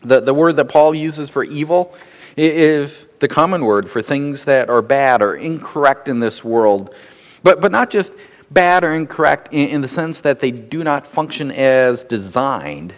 The, 0.03 0.21
the 0.21 0.35
word 0.35 0.57
that 0.57 0.67
Paul 0.67 0.95
uses 0.95 1.29
for 1.29 1.43
evil 1.43 1.95
is 2.37 3.07
the 3.19 3.27
common 3.27 3.65
word 3.65 3.91
for 3.91 4.01
things 4.01 4.45
that 4.45 4.71
are 4.71 4.83
bad 4.83 5.23
or 5.23 5.35
incorrect 5.35 6.09
in 6.09 6.21
this 6.21 6.45
world. 6.45 6.95
But, 7.43 7.61
but 7.61 7.73
not 7.73 7.91
just 7.91 8.13
bad 8.51 8.85
or 8.85 8.95
incorrect 8.95 9.53
in, 9.53 9.69
in 9.69 9.81
the 9.81 9.89
sense 9.89 10.21
that 10.21 10.39
they 10.39 10.53
do 10.53 10.85
not 10.85 11.07
function 11.07 11.51
as 11.51 12.05
designed. 12.05 12.95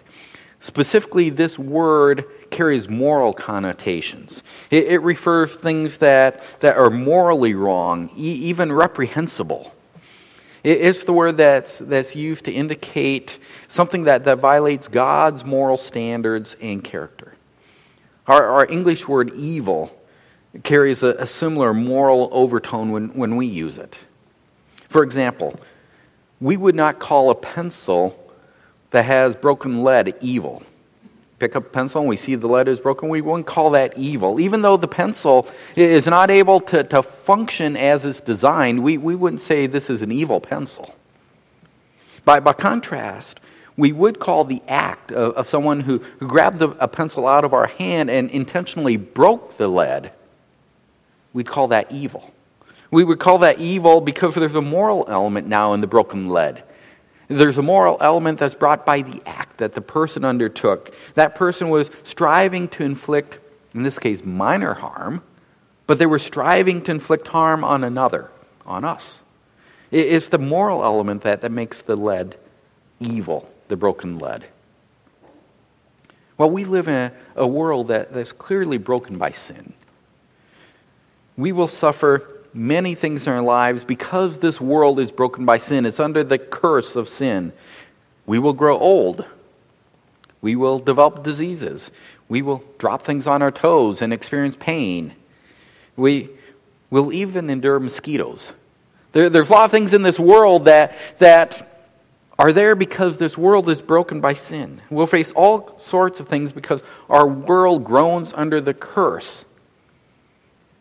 Specifically, 0.61 1.31
this 1.31 1.59
word 1.59 2.27
carries 2.51 2.89
moral 2.89 3.33
connotations. 3.33 4.43
It, 4.71 4.85
it 4.89 4.99
refers 4.99 5.55
things 5.55 5.99
that, 5.99 6.43
that 6.61 6.77
are 6.77 6.91
morally 6.91 7.55
wrong, 7.55 8.11
e- 8.17 8.49
even 8.49 8.73
reprehensible. 8.73 9.75
It, 10.63 10.81
it's 10.81 11.05
the 11.05 11.13
word 11.13 11.37
that's, 11.37 11.79
that's 11.79 12.15
used 12.15 12.45
to 12.47 12.53
indicate 12.53 13.39
something 13.69 14.05
that, 14.05 14.25
that 14.25 14.39
violates 14.39 14.89
God's 14.89 15.45
moral 15.45 15.79
standards 15.79 16.57
and 16.61 16.83
character. 16.83 17.35
Our, 18.27 18.47
our 18.47 18.67
English 18.67 19.09
word 19.09 19.33
evil 19.35 19.97
carries 20.63 21.03
a, 21.03 21.15
a 21.15 21.27
similar 21.27 21.73
moral 21.73 22.29
overtone 22.33 22.91
when, 22.91 23.09
when 23.15 23.37
we 23.37 23.47
use 23.47 23.79
it. 23.79 23.97
For 24.89 25.03
example, 25.03 25.59
we 26.41 26.57
would 26.57 26.75
not 26.75 26.99
call 26.99 27.31
a 27.31 27.35
pencil 27.35 28.17
that 28.91 29.05
has 29.05 29.37
broken 29.37 29.83
lead 29.83 30.15
evil 30.21 30.63
pick 31.41 31.57
up 31.57 31.67
a 31.67 31.71
pencil 31.71 32.03
and 32.03 32.09
we 32.09 32.17
see 32.17 32.35
the 32.35 32.47
lead 32.47 32.69
is 32.69 32.79
broken, 32.79 33.09
we 33.09 33.23
wouldn't 33.23 33.47
call 33.47 33.71
that 33.71 33.97
evil. 33.97 34.39
Even 34.39 34.63
though 34.63 34.77
the 34.77 34.87
pencil 34.87 35.49
is 35.75 36.07
not 36.07 36.31
able 36.31 36.61
to, 36.61 36.85
to 36.85 37.03
function 37.03 37.77
as 37.77 38.05
it's 38.05 38.21
designed, 38.21 38.83
we, 38.83 38.99
we 38.99 39.17
wouldn't 39.17 39.41
say 39.41 39.67
this 39.67 39.91
is 39.91 40.03
an 40.03 40.13
evil 40.13 40.41
pencil. 40.41 40.95
By, 42.25 42.39
by 42.39 42.53
contrast, 42.53 43.41
we 43.77 43.93
would 43.93 44.21
call 44.21 44.45
the 44.45 44.63
act 44.69 45.11
of, 45.11 45.33
of 45.35 45.49
someone 45.49 45.81
who, 45.81 45.99
who 46.19 46.29
grabbed 46.29 46.59
the, 46.59 46.69
a 46.79 46.87
pencil 46.87 47.27
out 47.27 47.45
of 47.45 47.55
our 47.55 47.67
hand 47.67 48.11
and 48.11 48.31
intentionally 48.31 48.99
broke 48.99 49.57
the 49.57 49.69
lead, 49.69 50.13
we'd 51.33 51.49
call 51.49 51.69
that 51.69 51.91
evil. 51.91 52.33
We 52.91 53.05
would 53.05 53.19
call 53.19 53.39
that 53.39 53.59
evil 53.61 54.01
because 54.01 54.35
there's 54.35 54.55
a 54.55 54.61
moral 54.61 55.07
element 55.09 55.47
now 55.47 55.73
in 55.73 55.81
the 55.81 55.87
broken 55.87 56.29
lead. 56.29 56.65
There's 57.31 57.59
a 57.59 57.63
moral 57.63 57.97
element 58.01 58.41
that's 58.41 58.57
brought 58.57 58.85
by 58.85 59.03
the 59.03 59.23
act 59.25 59.59
that 59.59 59.75
the 59.75 59.81
person 59.81 60.25
undertook. 60.25 60.93
That 61.15 61.37
person 61.37 61.69
was 61.69 61.89
striving 62.03 62.67
to 62.71 62.83
inflict, 62.83 63.39
in 63.73 63.85
this 63.85 64.01
case, 64.01 64.25
minor 64.25 64.75
harm, 64.75 65.23
but 65.87 66.01
they 66.01 66.07
were 66.07 66.19
striving 66.19 66.83
to 66.83 66.91
inflict 66.91 67.29
harm 67.29 67.63
on 67.63 67.85
another, 67.85 68.33
on 68.67 68.85
us. 68.85 69.21
It's 69.93 70.29
the 70.29 70.39
moral 70.39 70.83
element 70.83 71.23
that, 71.23 71.43
that 71.43 71.53
makes 71.53 71.83
the 71.83 71.95
lead 71.95 72.37
evil, 72.99 73.49
the 73.69 73.77
broken 73.77 74.19
lead. 74.19 74.47
Well, 76.37 76.51
we 76.51 76.65
live 76.65 76.89
in 76.89 76.95
a, 76.95 77.13
a 77.37 77.47
world 77.47 77.89
that, 77.89 78.13
that's 78.13 78.33
clearly 78.33 78.79
broken 78.79 79.19
by 79.19 79.31
sin. 79.31 79.73
We 81.37 81.53
will 81.53 81.69
suffer 81.69 82.40
many 82.53 82.95
things 82.95 83.27
in 83.27 83.33
our 83.33 83.43
lives 83.43 83.85
because 83.85 84.39
this 84.39 84.61
world 84.61 84.99
is 84.99 85.11
broken 85.11 85.45
by 85.45 85.59
sin. 85.59 85.87
It's 85.87 86.01
under 86.01 86.25
the 86.25 86.39
curse 86.39 86.97
of 86.97 87.09
sin. 87.09 87.53
We 88.27 88.39
will 88.39 88.53
grow 88.53 88.79
old. 88.79 89.25
We 90.41 90.57
will 90.57 90.79
develop 90.79 91.23
diseases. 91.23 91.91
We 92.29 92.43
will 92.43 92.65
drop 92.79 93.03
things 93.03 93.27
on 93.27 93.43
our 93.43 93.51
toes 93.51 94.03
and 94.03 94.13
experience 94.13 94.57
pain. 94.59 95.15
We 95.97 96.31
will 96.91 97.13
even 97.13 97.51
endure 97.51 97.79
mosquitoes. 97.79 98.53
There, 99.13 99.29
there's 99.29 99.49
a 99.49 99.53
lot 99.53 99.65
of 99.65 99.71
things 99.71 99.93
in 99.93 100.03
this 100.03 100.19
world 100.19 100.65
that, 100.67 100.97
that 101.19 101.89
are 102.39 102.53
there 102.53 102.75
because 102.75 103.17
this 103.19 103.37
world 103.37 103.69
is 103.69 103.83
broken 103.83 104.21
by 104.21 104.33
sin. 104.33 104.81
We'll 104.91 105.07
face 105.07 105.33
all 105.33 105.79
sorts 105.79 106.21
of 106.21 106.29
things 106.29 106.53
because 106.53 106.83
our 107.09 107.27
world 107.27 107.85
groans 107.85 108.33
under 108.33 108.61
the 108.61 108.75
curse 108.75 109.45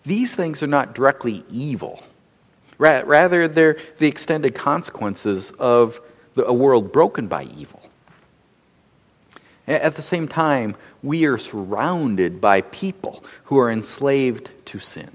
these 0.09 0.33
things 0.35 0.63
are 0.63 0.67
not 0.67 0.95
directly 0.95 1.43
evil. 1.51 2.03
Rather, 2.79 3.47
they're 3.47 3.77
the 3.97 4.07
extended 4.07 4.55
consequences 4.55 5.51
of 5.51 6.01
a 6.35 6.53
world 6.53 6.91
broken 6.91 7.27
by 7.27 7.43
evil. 7.43 7.81
At 9.67 9.95
the 9.95 10.01
same 10.01 10.27
time, 10.27 10.75
we 11.03 11.25
are 11.25 11.37
surrounded 11.37 12.41
by 12.41 12.61
people 12.61 13.23
who 13.45 13.59
are 13.59 13.69
enslaved 13.69 14.49
to 14.65 14.79
sin. 14.79 15.11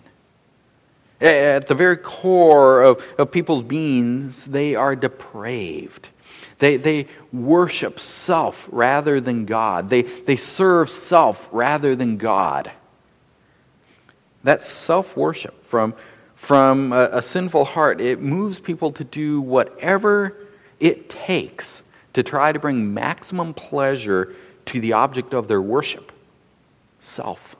At 1.21 1.67
the 1.67 1.75
very 1.75 1.97
core 1.97 2.83
of, 2.83 3.03
of 3.19 3.33
people's 3.33 3.63
beings, 3.63 4.45
they 4.45 4.77
are 4.77 4.95
depraved. 4.95 6.09
They, 6.59 6.77
they 6.77 7.09
worship 7.33 7.99
self 7.99 8.69
rather 8.71 9.21
than 9.21 9.45
God. 9.45 9.89
They, 9.89 10.03
they 10.03 10.37
serve 10.37 10.89
self 10.89 11.49
rather 11.51 11.97
than 11.97 12.17
God. 12.17 12.71
That 14.45 14.65
self 14.65 15.17
worship 15.17 15.65
from, 15.65 15.95
from 16.37 16.93
a, 16.93 17.09
a 17.13 17.23
sinful 17.23 17.65
heart, 17.65 18.01
it 18.01 18.21
moves 18.21 18.61
people 18.61 18.93
to 18.93 19.05
do 19.05 19.41
whatever 19.41 20.37
it 20.79 21.09
takes 21.09 21.83
to 22.13 22.23
try 22.23 22.53
to 22.53 22.59
bring 22.59 22.95
maximum 22.95 23.55
pleasure 23.55 24.35
to 24.67 24.81
the 24.81 24.95
object 24.95 25.35
of 25.35 25.49
their 25.49 25.61
worship 25.61 26.13
self. 26.99 27.57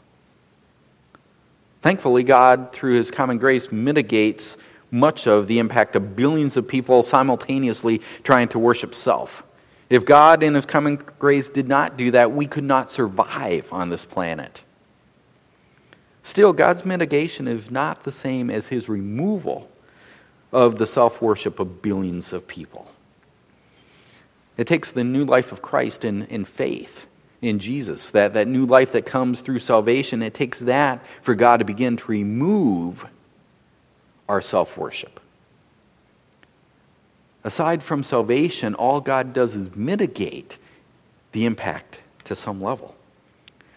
Thankfully, 1.83 2.23
God, 2.23 2.73
through 2.73 2.97
His 2.97 3.11
common 3.11 3.39
grace, 3.39 3.71
mitigates 3.71 4.57
much 4.91 5.27
of 5.27 5.49
the 5.49 5.59
impact 5.59 5.97
of 5.97 6.17
billions 6.17 6.57
of 6.57 6.67
people 6.67 7.03
simultaneously 7.03 8.01
trying 8.23 8.49
to 8.49 8.59
worship 8.59 8.95
self. 8.95 9.43
If 9.91 10.07
God, 10.07 10.43
in 10.43 10.55
His 10.55 10.65
common 10.65 10.97
grace, 11.19 11.49
did 11.49 11.69
not 11.69 11.99
do 11.99 12.13
that, 12.13 12.33
we 12.33 12.47
could 12.47 12.65
not 12.65 12.91
survive 12.91 13.71
on 13.73 13.91
this 13.91 14.05
planet. 14.05 14.63
Still, 16.25 16.55
God's 16.55 16.87
mitigation 16.87 17.47
is 17.47 17.71
not 17.71 18.03
the 18.03 18.11
same 18.11 18.51
as 18.51 18.69
his 18.69 18.89
removal 18.89 19.71
of 20.51 20.79
the 20.79 20.87
self 20.87 21.21
worship 21.21 21.61
of 21.61 21.83
billions 21.83 22.33
of 22.33 22.49
people. 22.49 22.91
It 24.57 24.67
takes 24.67 24.91
the 24.91 25.05
new 25.05 25.25
life 25.25 25.53
of 25.53 25.63
Christ 25.63 26.05
in, 26.05 26.23
in 26.25 26.47
faith 26.47 27.07
in 27.43 27.59
Jesus, 27.59 28.11
that, 28.11 28.33
that 28.33 28.49
new 28.49 28.65
life 28.65 28.93
that 28.93 29.05
comes 29.05 29.43
through 29.43 29.59
salvation. 29.59 30.23
It 30.23 30.33
takes 30.33 30.61
that 30.61 31.05
for 31.21 31.35
God 31.35 31.59
to 31.59 31.65
begin 31.65 31.99
to 31.99 32.11
remove 32.11 33.07
our 34.27 34.41
self 34.41 34.79
worship. 34.79 35.21
Aside 37.43 37.83
from 37.83 38.03
salvation, 38.03 38.75
all 38.75 39.03
God 39.03 39.35
does 39.35 39.55
is 39.55 39.77
mitigate 39.77 40.57
the 41.33 41.45
impact 41.45 41.99
to 42.25 42.35
some 42.35 42.63
level. 42.63 42.95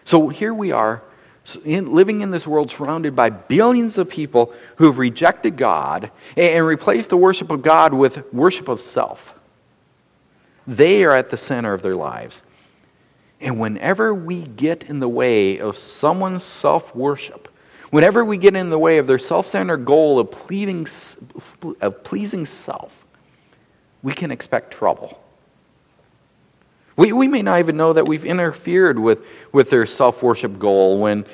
So 0.06 0.28
here 0.28 0.54
we 0.54 0.72
are 0.72 1.02
in, 1.56 1.92
living 1.92 2.20
in 2.20 2.30
this 2.30 2.46
world 2.46 2.70
surrounded 2.70 3.14
by 3.14 3.30
billions 3.30 3.98
of 3.98 4.08
people 4.08 4.52
who 4.76 4.86
have 4.86 4.98
rejected 4.98 5.56
God 5.56 6.10
and, 6.36 6.56
and 6.56 6.66
replaced 6.66 7.10
the 7.10 7.16
worship 7.16 7.50
of 7.50 7.62
God 7.62 7.92
with 7.92 8.32
worship 8.32 8.68
of 8.68 8.80
self. 8.80 9.34
They 10.66 11.04
are 11.04 11.12
at 11.12 11.30
the 11.30 11.36
center 11.36 11.72
of 11.72 11.82
their 11.82 11.96
lives. 11.96 12.42
And 13.40 13.58
whenever 13.58 14.14
we 14.14 14.42
get 14.42 14.84
in 14.84 15.00
the 15.00 15.08
way 15.08 15.58
of 15.58 15.78
someone's 15.78 16.44
self 16.44 16.94
worship, 16.94 17.48
whenever 17.90 18.24
we 18.24 18.36
get 18.36 18.56
in 18.56 18.70
the 18.70 18.78
way 18.78 18.98
of 18.98 19.06
their 19.06 19.18
self 19.18 19.46
centered 19.46 19.84
goal 19.84 20.18
of 20.18 20.30
pleasing, 20.30 20.86
of 21.80 22.04
pleasing 22.04 22.46
self, 22.46 23.06
we 24.02 24.12
can 24.12 24.30
expect 24.30 24.72
trouble. 24.72 25.20
We, 26.98 27.12
we 27.12 27.28
may 27.28 27.42
not 27.42 27.60
even 27.60 27.76
know 27.76 27.92
that 27.92 28.08
we've 28.08 28.24
interfered 28.24 28.98
with, 28.98 29.24
with 29.52 29.70
their 29.70 29.86
self 29.86 30.20
worship 30.20 30.58
goal 30.58 30.98
when, 30.98 31.26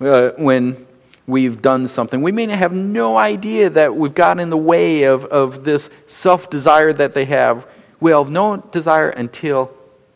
uh, 0.00 0.30
when 0.38 0.86
we've 1.26 1.60
done 1.60 1.86
something. 1.86 2.22
We 2.22 2.32
may 2.32 2.46
have 2.46 2.72
no 2.72 3.18
idea 3.18 3.68
that 3.68 3.94
we've 3.94 4.14
gotten 4.14 4.40
in 4.40 4.48
the 4.48 4.56
way 4.56 5.02
of, 5.02 5.26
of 5.26 5.64
this 5.64 5.90
self 6.06 6.48
desire 6.48 6.94
that 6.94 7.12
they 7.12 7.26
have. 7.26 7.66
We'll 8.00 8.24
have 8.24 8.32
no 8.32 8.56
desire 8.56 9.10
until 9.10 9.70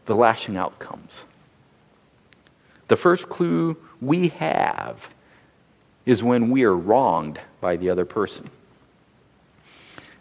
the 0.06 0.16
lashing 0.16 0.56
out 0.56 0.78
comes. 0.78 1.26
The 2.88 2.96
first 2.96 3.28
clue 3.28 3.76
we 4.00 4.28
have 4.28 5.10
is 6.06 6.22
when 6.22 6.50
we 6.50 6.64
are 6.64 6.74
wronged 6.74 7.38
by 7.60 7.76
the 7.76 7.90
other 7.90 8.06
person. 8.06 8.48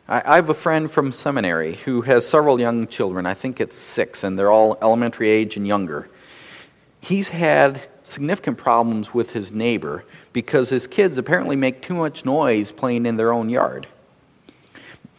I 0.08 0.36
have 0.36 0.50
a 0.50 0.54
friend 0.54 0.92
from 0.92 1.12
seminary 1.12 1.78
who 1.78 2.02
has 2.02 2.28
several 2.28 2.60
young 2.60 2.86
children. 2.88 3.26
I 3.26 3.34
think 3.34 3.60
it's 3.60 3.76
six, 3.76 4.24
and 4.24 4.38
they're 4.38 4.52
all 4.52 4.78
elementary 4.80 5.30
age 5.30 5.58
and 5.58 5.66
younger. 5.66 6.08
He's 7.02 7.30
had 7.30 7.88
significant 8.04 8.60
problems 8.60 9.16
with 9.16 9.32
his 9.32 9.52
neighbor 9.52 10.06
because 10.32 10.70
his 10.70 10.86
kids 10.86 11.18
apparently 11.18 11.56
make 11.56 11.82
too 11.82 11.96
much 11.96 12.24
noise 12.24 12.72
playing 12.72 13.08
in 13.08 13.18
their 13.18 13.34
own 13.34 13.50
yard. 13.50 13.88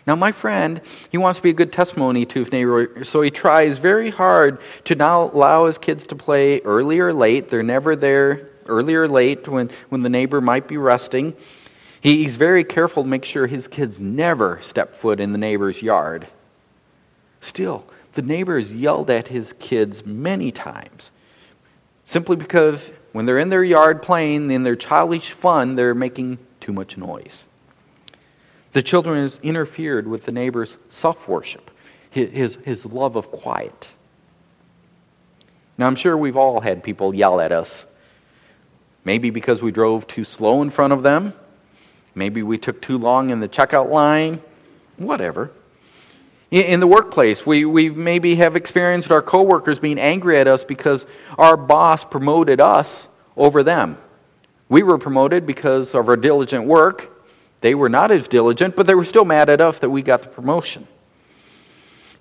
Now, 0.07 0.15
my 0.15 0.31
friend, 0.31 0.81
he 1.11 1.19
wants 1.19 1.41
to 1.41 1.43
be 1.43 1.51
a 1.51 1.53
good 1.53 1.73
testimony 1.73 2.25
to 2.25 2.39
his 2.39 2.53
neighbor, 2.53 3.03
so 3.03 3.23
he 3.23 3.31
tries 3.31 3.79
very 3.79 4.13
hard 4.13 4.61
to 4.85 4.95
now 4.95 5.25
allow 5.25 5.67
his 5.67 5.79
kids 5.79 6.07
to 6.09 6.15
play 6.15 6.61
early 6.61 7.01
or 7.01 7.13
late. 7.13 7.49
They're 7.49 7.65
never 7.65 7.97
there 7.97 8.51
early 8.69 8.95
or 8.95 9.09
late 9.09 9.49
when, 9.49 9.71
when 9.89 10.05
the 10.05 10.09
neighbor 10.09 10.41
might 10.41 10.69
be 10.69 10.77
resting. 10.77 11.35
He's 12.07 12.37
very 12.37 12.63
careful 12.63 13.03
to 13.03 13.09
make 13.09 13.25
sure 13.25 13.49
his 13.49 13.67
kids 13.67 13.99
never 13.99 14.61
step 14.63 14.95
foot 14.95 15.19
in 15.19 15.33
the 15.33 15.39
neighbor's 15.39 15.83
yard. 15.83 16.29
Still, 17.41 17.85
the 18.13 18.23
neighbor 18.23 18.61
has 18.61 18.73
yelled 18.73 19.11
at 19.11 19.27
his 19.27 19.55
kids 19.55 20.07
many 20.07 20.53
times 20.53 21.11
simply 22.05 22.37
because 22.37 22.93
when 23.11 23.27
they're 23.27 23.41
in 23.41 23.49
their 23.49 23.65
yard 23.65 24.03
playing 24.03 24.53
in 24.53 24.63
their 24.63 24.77
childish 24.77 25.33
fun, 25.33 25.75
they're 25.75 25.97
making 25.97 26.39
too 26.61 26.73
much 26.73 26.97
noise. 26.97 27.47
The 28.71 28.85
children 28.85 29.23
has 29.23 29.41
interfered 29.43 30.07
with 30.07 30.27
the 30.27 30.33
neighbor's 30.33 30.77
self 30.89 31.27
worship, 31.27 31.73
his, 32.09 32.55
his 32.65 32.87
love 32.87 33.17
of 33.17 33.33
quiet. 33.33 33.89
Now, 35.77 35.89
I'm 35.89 35.97
sure 35.97 36.17
we've 36.17 36.37
all 36.37 36.61
had 36.61 36.85
people 36.85 37.17
yell 37.17 37.41
at 37.41 37.51
us. 37.51 37.85
Maybe 39.05 39.31
because 39.31 39.61
we 39.61 39.73
drove 39.73 40.07
too 40.07 40.23
slow 40.23 40.63
in 40.63 40.71
front 40.71 40.93
of 40.93 41.03
them. 41.03 41.35
Maybe 42.17 42.43
we 42.43 42.57
took 42.57 42.81
too 42.81 42.97
long 42.99 43.31
in 43.31 43.39
the 43.39 43.49
checkout 43.49 43.91
line. 43.91 44.41
Whatever. 44.97 45.53
In 46.51 46.81
the 46.81 46.87
workplace, 46.87 47.45
we, 47.45 47.65
we 47.67 47.91
maybe 47.91 48.37
have 48.37 48.57
experienced 48.57 49.11
our 49.11 49.21
coworkers 49.21 49.79
being 49.79 49.99
angry 49.99 50.39
at 50.39 50.49
us 50.49 50.65
because 50.65 51.05
our 51.37 51.57
boss 51.57 52.05
promoted 52.05 52.61
us 52.61 53.09
over 53.37 53.63
them. 53.63 53.99
We 54.69 54.83
were 54.83 54.97
promoted 54.97 55.45
because 55.45 55.95
of 55.95 56.09
our 56.09 56.17
diligent 56.17 56.65
work. 56.65 57.13
They 57.61 57.75
were 57.75 57.91
not 57.91 58.11
as 58.11 58.29
diligent, 58.29 58.77
but 58.77 58.87
they 58.87 58.95
were 58.95 59.05
still 59.05 59.25
mad 59.25 59.51
at 59.51 59.61
us 59.61 59.79
that 59.81 59.91
we 59.91 60.03
got 60.03 60.23
the 60.23 60.29
promotion. 60.29 60.89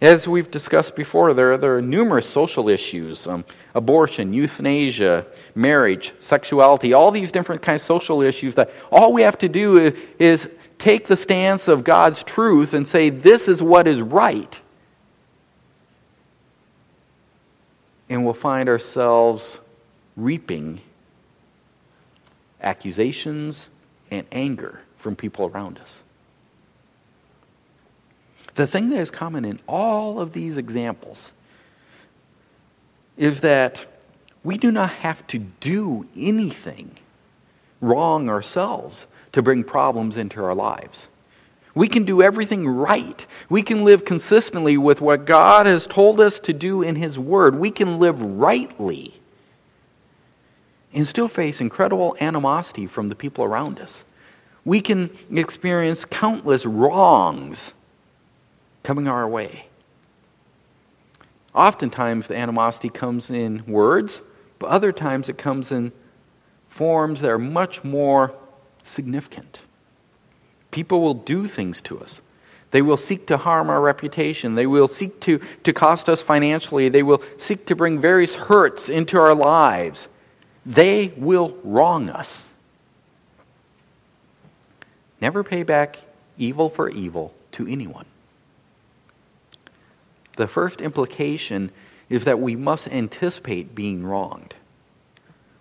As 0.02 0.28
we've 0.28 0.52
discussed 0.52 0.96
before, 0.96 1.34
there, 1.34 1.58
there 1.58 1.78
are 1.78 1.82
numerous 1.82 2.28
social 2.28 2.68
issues 2.68 3.28
um, 3.28 3.46
abortion, 3.76 4.34
euthanasia, 4.34 5.26
marriage, 5.54 6.14
sexuality, 6.20 6.94
all 6.94 7.12
these 7.12 7.32
different 7.32 7.62
kinds 7.62 7.82
of 7.82 7.86
social 7.86 8.22
issues 8.22 8.56
that 8.56 8.72
all 8.90 9.12
we 9.12 9.22
have 9.22 9.38
to 9.38 9.50
do 9.50 9.78
is, 9.78 9.94
is 10.18 10.50
take 10.80 11.08
the 11.08 11.18
stance 11.18 11.68
of 11.68 11.84
God's 11.84 12.24
truth 12.24 12.74
and 12.74 12.88
say, 12.88 13.10
this 13.10 13.50
is 13.50 13.62
what 13.62 13.88
is 13.88 14.02
right. 14.02 14.60
And 18.10 18.24
we'll 18.24 18.34
find 18.34 18.70
ourselves 18.70 19.60
reaping 20.16 20.80
accusations 22.62 23.68
and 24.10 24.26
anger 24.32 24.80
from 24.98 25.18
people 25.18 25.48
around 25.48 25.80
us. 25.80 26.02
The 28.54 28.68
thing 28.68 28.90
that 28.92 29.00
is 29.00 29.12
common 29.12 29.44
in 29.44 29.60
all 29.68 30.22
of 30.22 30.32
these 30.32 30.56
examples 30.56 31.34
is 33.18 33.42
that 33.42 33.86
we 34.44 34.58
do 34.58 34.72
not 34.72 34.90
have 34.90 35.26
to 35.28 35.40
do 35.40 36.08
anything 36.16 36.92
wrong 37.82 38.30
ourselves 38.30 39.08
to 39.32 39.42
bring 39.42 39.64
problems 39.64 40.18
into 40.18 40.44
our 40.44 40.56
lives. 40.56 41.08
We 41.74 41.90
can 41.90 42.06
do 42.06 42.22
everything 42.22 42.68
right. 42.68 43.26
We 43.50 43.62
can 43.62 43.84
live 43.84 44.06
consistently 44.06 44.78
with 44.78 45.02
what 45.02 45.26
God 45.26 45.66
has 45.66 45.88
told 45.88 46.22
us 46.22 46.40
to 46.40 46.54
do 46.54 46.82
in 46.82 46.96
His 46.96 47.20
Word. 47.20 47.56
We 47.56 47.70
can 47.70 48.00
live 48.00 48.22
rightly 48.22 49.20
and 50.94 51.06
still 51.06 51.28
face 51.28 51.60
incredible 51.60 52.16
animosity 52.22 52.88
from 52.88 53.10
the 53.10 53.16
people 53.16 53.44
around 53.44 53.80
us. 53.80 54.06
We 54.64 54.80
can 54.80 55.10
experience 55.30 56.06
countless 56.06 56.66
wrongs 56.66 57.74
coming 58.82 59.08
our 59.08 59.28
way. 59.28 59.68
Oftentimes, 61.56 62.28
the 62.28 62.36
animosity 62.36 62.90
comes 62.90 63.30
in 63.30 63.64
words, 63.66 64.22
but 64.60 64.68
other 64.68 64.92
times 64.92 65.30
it 65.30 65.38
comes 65.38 65.72
in 65.72 65.94
forms 66.68 67.22
that 67.22 67.32
are 67.32 67.40
much 67.40 67.84
more 67.84 68.34
significant. 68.84 69.62
People 70.72 71.00
will 71.00 71.14
do 71.14 71.48
things 71.48 71.82
to 71.84 72.00
us. 72.02 72.22
They 72.72 72.82
will 72.82 72.98
seek 72.98 73.28
to 73.28 73.38
harm 73.38 73.70
our 73.70 73.80
reputation. 73.80 74.56
They 74.56 74.66
will 74.66 74.90
seek 74.90 75.22
to, 75.22 75.40
to 75.64 75.72
cost 75.72 76.10
us 76.10 76.22
financially. 76.22 76.90
They 76.90 77.04
will 77.04 77.22
seek 77.38 77.66
to 77.68 77.76
bring 77.76 78.02
various 78.02 78.36
hurts 78.36 78.90
into 78.90 79.18
our 79.18 79.34
lives. 79.34 80.10
They 80.66 81.14
will 81.16 81.58
wrong 81.64 82.10
us. 82.10 82.50
Never 85.22 85.42
pay 85.42 85.64
back 85.64 86.00
evil 86.38 86.70
for 86.70 86.90
evil 86.90 87.34
to 87.54 87.66
anyone. 87.66 88.06
The 90.36 90.48
first 90.48 90.82
implication 90.82 91.72
is 92.10 92.26
that 92.26 92.40
we 92.40 92.56
must 92.56 92.88
anticipate 92.88 93.74
being 93.74 94.06
wronged. 94.06 94.56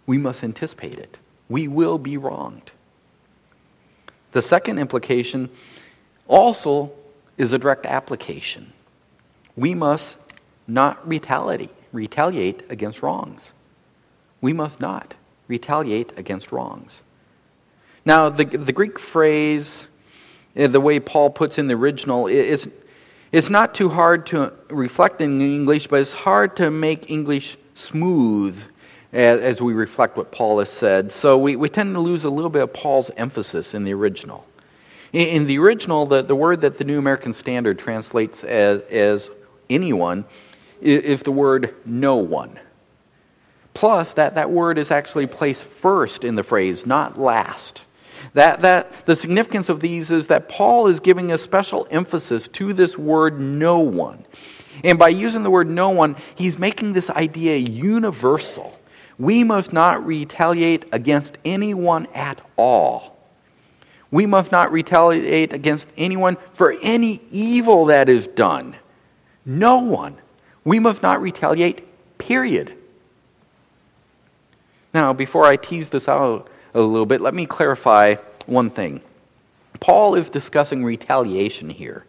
We 0.06 0.18
must 0.18 0.44
anticipate 0.44 0.98
it. 0.98 1.18
We 1.48 1.68
will 1.68 1.98
be 1.98 2.16
wronged. 2.16 2.72
The 4.32 4.42
second 4.42 4.78
implication 4.78 5.48
also 6.26 6.92
is 7.36 7.52
a 7.52 7.58
direct 7.58 7.86
application. 7.86 8.72
We 9.56 9.74
must 9.74 10.16
not 10.66 11.06
retaliate, 11.06 11.70
retaliate 11.92 12.64
against 12.70 13.02
wrongs. 13.02 13.52
We 14.40 14.52
must 14.52 14.80
not 14.80 15.14
retaliate 15.48 16.12
against 16.18 16.52
wrongs. 16.52 17.02
Now, 18.04 18.28
the, 18.28 18.44
the 18.44 18.72
Greek 18.72 18.98
phrase, 18.98 19.86
uh, 20.56 20.66
the 20.66 20.80
way 20.80 21.00
Paul 21.00 21.30
puts 21.30 21.58
in 21.58 21.68
the 21.68 21.74
original, 21.74 22.26
is 22.26 22.68
it's 23.34 23.50
not 23.50 23.74
too 23.74 23.88
hard 23.88 24.26
to 24.26 24.52
reflect 24.68 25.20
in 25.20 25.40
English, 25.40 25.88
but 25.88 26.00
it's 26.00 26.12
hard 26.12 26.54
to 26.58 26.70
make 26.70 27.10
English 27.10 27.58
smooth 27.74 28.56
as, 29.12 29.40
as 29.40 29.60
we 29.60 29.72
reflect 29.72 30.16
what 30.16 30.30
Paul 30.30 30.60
has 30.60 30.68
said. 30.68 31.10
So 31.10 31.36
we, 31.36 31.56
we 31.56 31.68
tend 31.68 31.96
to 31.96 32.00
lose 32.00 32.22
a 32.22 32.30
little 32.30 32.48
bit 32.48 32.62
of 32.62 32.72
Paul's 32.72 33.10
emphasis 33.16 33.74
in 33.74 33.82
the 33.82 33.92
original. 33.92 34.46
In, 35.12 35.26
in 35.26 35.46
the 35.48 35.58
original, 35.58 36.06
the, 36.06 36.22
the 36.22 36.36
word 36.36 36.60
that 36.60 36.78
the 36.78 36.84
New 36.84 36.96
American 36.96 37.34
Standard 37.34 37.76
translates 37.76 38.44
as, 38.44 38.82
as 38.82 39.30
anyone 39.68 40.26
is, 40.80 41.02
is 41.02 41.22
the 41.22 41.32
word 41.32 41.74
no 41.84 42.14
one. 42.14 42.60
Plus, 43.74 44.14
that, 44.14 44.36
that 44.36 44.52
word 44.52 44.78
is 44.78 44.92
actually 44.92 45.26
placed 45.26 45.64
first 45.64 46.22
in 46.22 46.36
the 46.36 46.44
phrase, 46.44 46.86
not 46.86 47.18
last. 47.18 47.82
That, 48.32 48.62
that 48.62 49.06
the 49.06 49.14
significance 49.14 49.68
of 49.68 49.80
these 49.80 50.10
is 50.10 50.26
that 50.28 50.48
Paul 50.48 50.88
is 50.88 51.00
giving 51.00 51.30
a 51.30 51.38
special 51.38 51.86
emphasis 51.90 52.48
to 52.48 52.72
this 52.72 52.98
word 52.98 53.40
no 53.40 53.78
one. 53.78 54.24
And 54.82 54.98
by 54.98 55.10
using 55.10 55.42
the 55.42 55.50
word 55.50 55.68
no 55.68 55.90
one, 55.90 56.16
he's 56.34 56.58
making 56.58 56.94
this 56.94 57.10
idea 57.10 57.56
universal. 57.56 58.78
We 59.18 59.44
must 59.44 59.72
not 59.72 60.04
retaliate 60.04 60.86
against 60.92 61.38
anyone 61.44 62.08
at 62.14 62.40
all. 62.56 63.16
We 64.10 64.26
must 64.26 64.50
not 64.50 64.72
retaliate 64.72 65.52
against 65.52 65.88
anyone 65.96 66.36
for 66.52 66.74
any 66.82 67.20
evil 67.30 67.86
that 67.86 68.08
is 68.08 68.26
done. 68.26 68.76
No 69.44 69.78
one. 69.78 70.16
We 70.64 70.78
must 70.78 71.02
not 71.02 71.20
retaliate, 71.20 71.84
period. 72.18 72.76
Now, 74.92 75.12
before 75.12 75.44
I 75.44 75.56
tease 75.56 75.90
this 75.90 76.08
out 76.08 76.48
a 76.74 76.80
little 76.80 77.06
bit, 77.06 77.20
let 77.20 77.34
me 77.34 77.46
clarify 77.46 78.16
one 78.46 78.70
thing. 78.70 79.00
Paul 79.80 80.14
is 80.14 80.30
discussing 80.30 80.84
retaliation 80.84 81.70
here. 81.70 82.04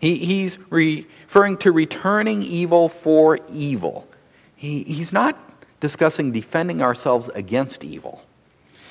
He, 0.00 0.16
he's 0.16 0.58
referring 0.70 1.56
to 1.58 1.72
returning 1.72 2.42
evil 2.42 2.88
for 2.88 3.38
evil. 3.52 4.08
He, 4.56 4.84
he's 4.84 5.12
not 5.12 5.36
discussing 5.80 6.32
defending 6.32 6.82
ourselves 6.82 7.28
against 7.34 7.84
evil. 7.84 8.22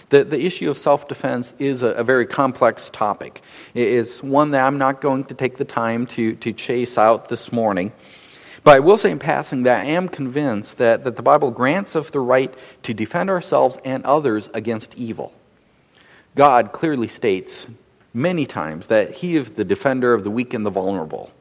The, 0.10 0.24
the 0.24 0.40
issue 0.40 0.70
of 0.70 0.78
self 0.78 1.08
defense 1.08 1.54
is 1.60 1.84
a, 1.84 1.88
a, 1.88 2.04
very 2.04 2.26
complex 2.26 2.90
topic. 2.90 3.42
It 3.74 3.88
is 3.88 4.24
one 4.24 4.52
that 4.52 4.66
I'm 4.66 4.78
not 4.78 5.02
going 5.02 5.26
to 5.26 5.34
take 5.34 5.58
the 5.58 5.66
time 5.66 6.08
to, 6.08 6.36
to 6.36 6.54
chase 6.54 6.98
out 6.98 7.28
this 7.28 7.52
morning. 7.52 7.92
But 8.64 8.76
I 8.76 8.80
will 8.80 8.98
say 8.98 9.12
in 9.12 9.20
passing 9.20 9.64
that 9.64 9.86
I 9.86 9.90
am 9.90 10.10
convinced 10.10 10.78
that, 10.78 11.04
that 11.04 11.16
the 11.16 11.22
Bible 11.22 11.52
grants 11.52 11.96
us 11.96 12.10
the 12.10 12.20
right 12.20 12.54
to 12.84 12.94
defend 12.94 13.30
ourselves 13.30 13.78
and 13.86 14.04
others 14.06 14.50
against 14.54 14.96
evil. 14.96 15.34
God 16.36 16.72
clearly 16.72 17.08
states 17.08 17.68
many 18.14 18.46
times 18.46 18.88
that 18.88 19.16
He 19.16 19.36
is 19.36 19.52
the 19.52 19.66
defender 19.66 20.14
of 20.14 20.24
the 20.24 20.32
weak 20.32 20.54
and 20.54 20.66
the 20.66 20.70
vulnerable. 20.70 21.32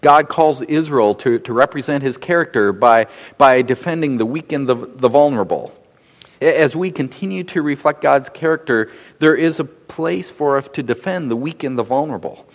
God 0.00 0.28
calls 0.28 0.62
Israel 0.62 1.14
to, 1.16 1.38
to 1.40 1.52
represent 1.52 2.02
his 2.02 2.16
character 2.16 2.72
by, 2.72 3.06
by 3.36 3.62
defending 3.62 4.16
the 4.16 4.26
weak 4.26 4.52
and 4.52 4.68
the, 4.68 4.74
the 4.74 5.08
vulnerable. 5.08 5.72
As 6.40 6.76
we 6.76 6.92
continue 6.92 7.42
to 7.44 7.62
reflect 7.62 8.00
God's 8.00 8.28
character, 8.28 8.92
there 9.18 9.34
is 9.34 9.58
a 9.58 9.64
place 9.64 10.30
for 10.30 10.56
us 10.56 10.68
to 10.68 10.84
defend 10.84 11.30
the 11.30 11.36
weak 11.36 11.64
and 11.64 11.76
the 11.76 11.82
vulnerable. 11.82 12.46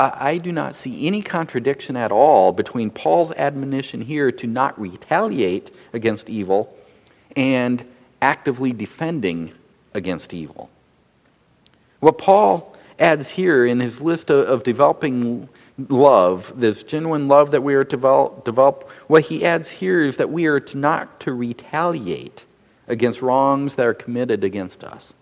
Uh, 0.00 0.10
I 0.14 0.38
do 0.38 0.50
not 0.50 0.76
see 0.76 1.06
any 1.06 1.20
contradiction 1.20 1.94
at 1.94 2.10
all 2.10 2.52
between 2.54 2.88
Paul's 2.88 3.32
admonition 3.32 4.00
here 4.00 4.32
to 4.32 4.46
not 4.46 4.80
retaliate 4.80 5.70
against 5.92 6.30
evil 6.30 6.74
and 7.36 7.84
actively 8.22 8.72
defending 8.72 9.52
against 9.92 10.32
evil. 10.32 10.70
What 11.98 12.16
Paul 12.16 12.74
adds 12.98 13.28
here 13.28 13.66
in 13.66 13.80
his 13.80 14.00
list 14.00 14.30
of, 14.30 14.48
of 14.48 14.62
developing 14.62 15.50
love, 15.76 16.50
this 16.56 16.82
genuine 16.82 17.28
love 17.28 17.50
that 17.50 17.62
we 17.62 17.74
are 17.74 17.84
to 17.84 17.90
develop, 17.90 18.42
develop, 18.42 18.88
what 19.06 19.24
he 19.24 19.44
adds 19.44 19.68
here 19.68 20.02
is 20.02 20.16
that 20.16 20.30
we 20.30 20.46
are 20.46 20.60
to 20.60 20.78
not 20.78 21.20
to 21.20 21.34
retaliate 21.34 22.46
against 22.88 23.20
wrongs 23.20 23.74
that 23.74 23.84
are 23.84 23.92
committed 23.92 24.44
against 24.44 24.82
us. 24.82 25.12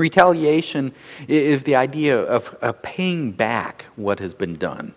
Retaliation 0.00 0.94
is 1.28 1.64
the 1.64 1.76
idea 1.76 2.18
of, 2.18 2.56
of 2.62 2.80
paying 2.80 3.32
back 3.32 3.84
what 3.96 4.18
has 4.18 4.32
been 4.32 4.56
done. 4.56 4.94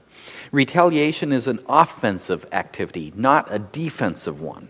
Retaliation 0.54 1.34
is 1.34 1.46
an 1.46 1.60
offensive 1.68 2.46
activity, 2.54 3.12
not 3.14 3.54
a 3.54 3.60
defensive 3.60 4.40
one. 4.40 4.70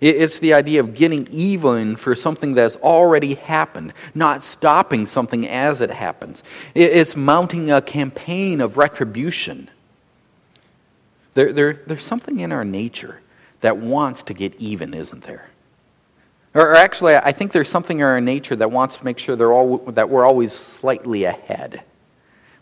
It's 0.00 0.40
the 0.40 0.54
idea 0.54 0.80
of 0.80 0.94
getting 0.94 1.28
even 1.30 1.94
for 1.94 2.16
something 2.16 2.54
that's 2.54 2.74
already 2.76 3.34
happened, 3.34 3.92
not 4.12 4.42
stopping 4.42 5.06
something 5.06 5.46
as 5.48 5.80
it 5.80 5.92
happens. 5.92 6.42
It's 6.74 7.14
mounting 7.14 7.70
a 7.70 7.80
campaign 7.80 8.60
of 8.60 8.76
retribution. 8.76 9.70
There, 11.34 11.52
there, 11.52 11.74
there's 11.86 12.04
something 12.04 12.40
in 12.40 12.50
our 12.50 12.64
nature 12.64 13.20
that 13.60 13.76
wants 13.76 14.24
to 14.24 14.34
get 14.34 14.56
even, 14.56 14.94
isn't 14.94 15.22
there? 15.22 15.50
Or, 16.54 16.70
or 16.70 16.74
actually, 16.76 17.16
I 17.16 17.32
think 17.32 17.52
there's 17.52 17.68
something 17.68 17.98
in 17.98 18.04
our 18.04 18.20
nature 18.20 18.56
that 18.56 18.70
wants 18.70 18.96
to 18.96 19.04
make 19.04 19.18
sure 19.18 19.52
all, 19.52 19.78
that 19.92 20.08
we're 20.08 20.24
always 20.24 20.52
slightly 20.52 21.24
ahead. 21.24 21.82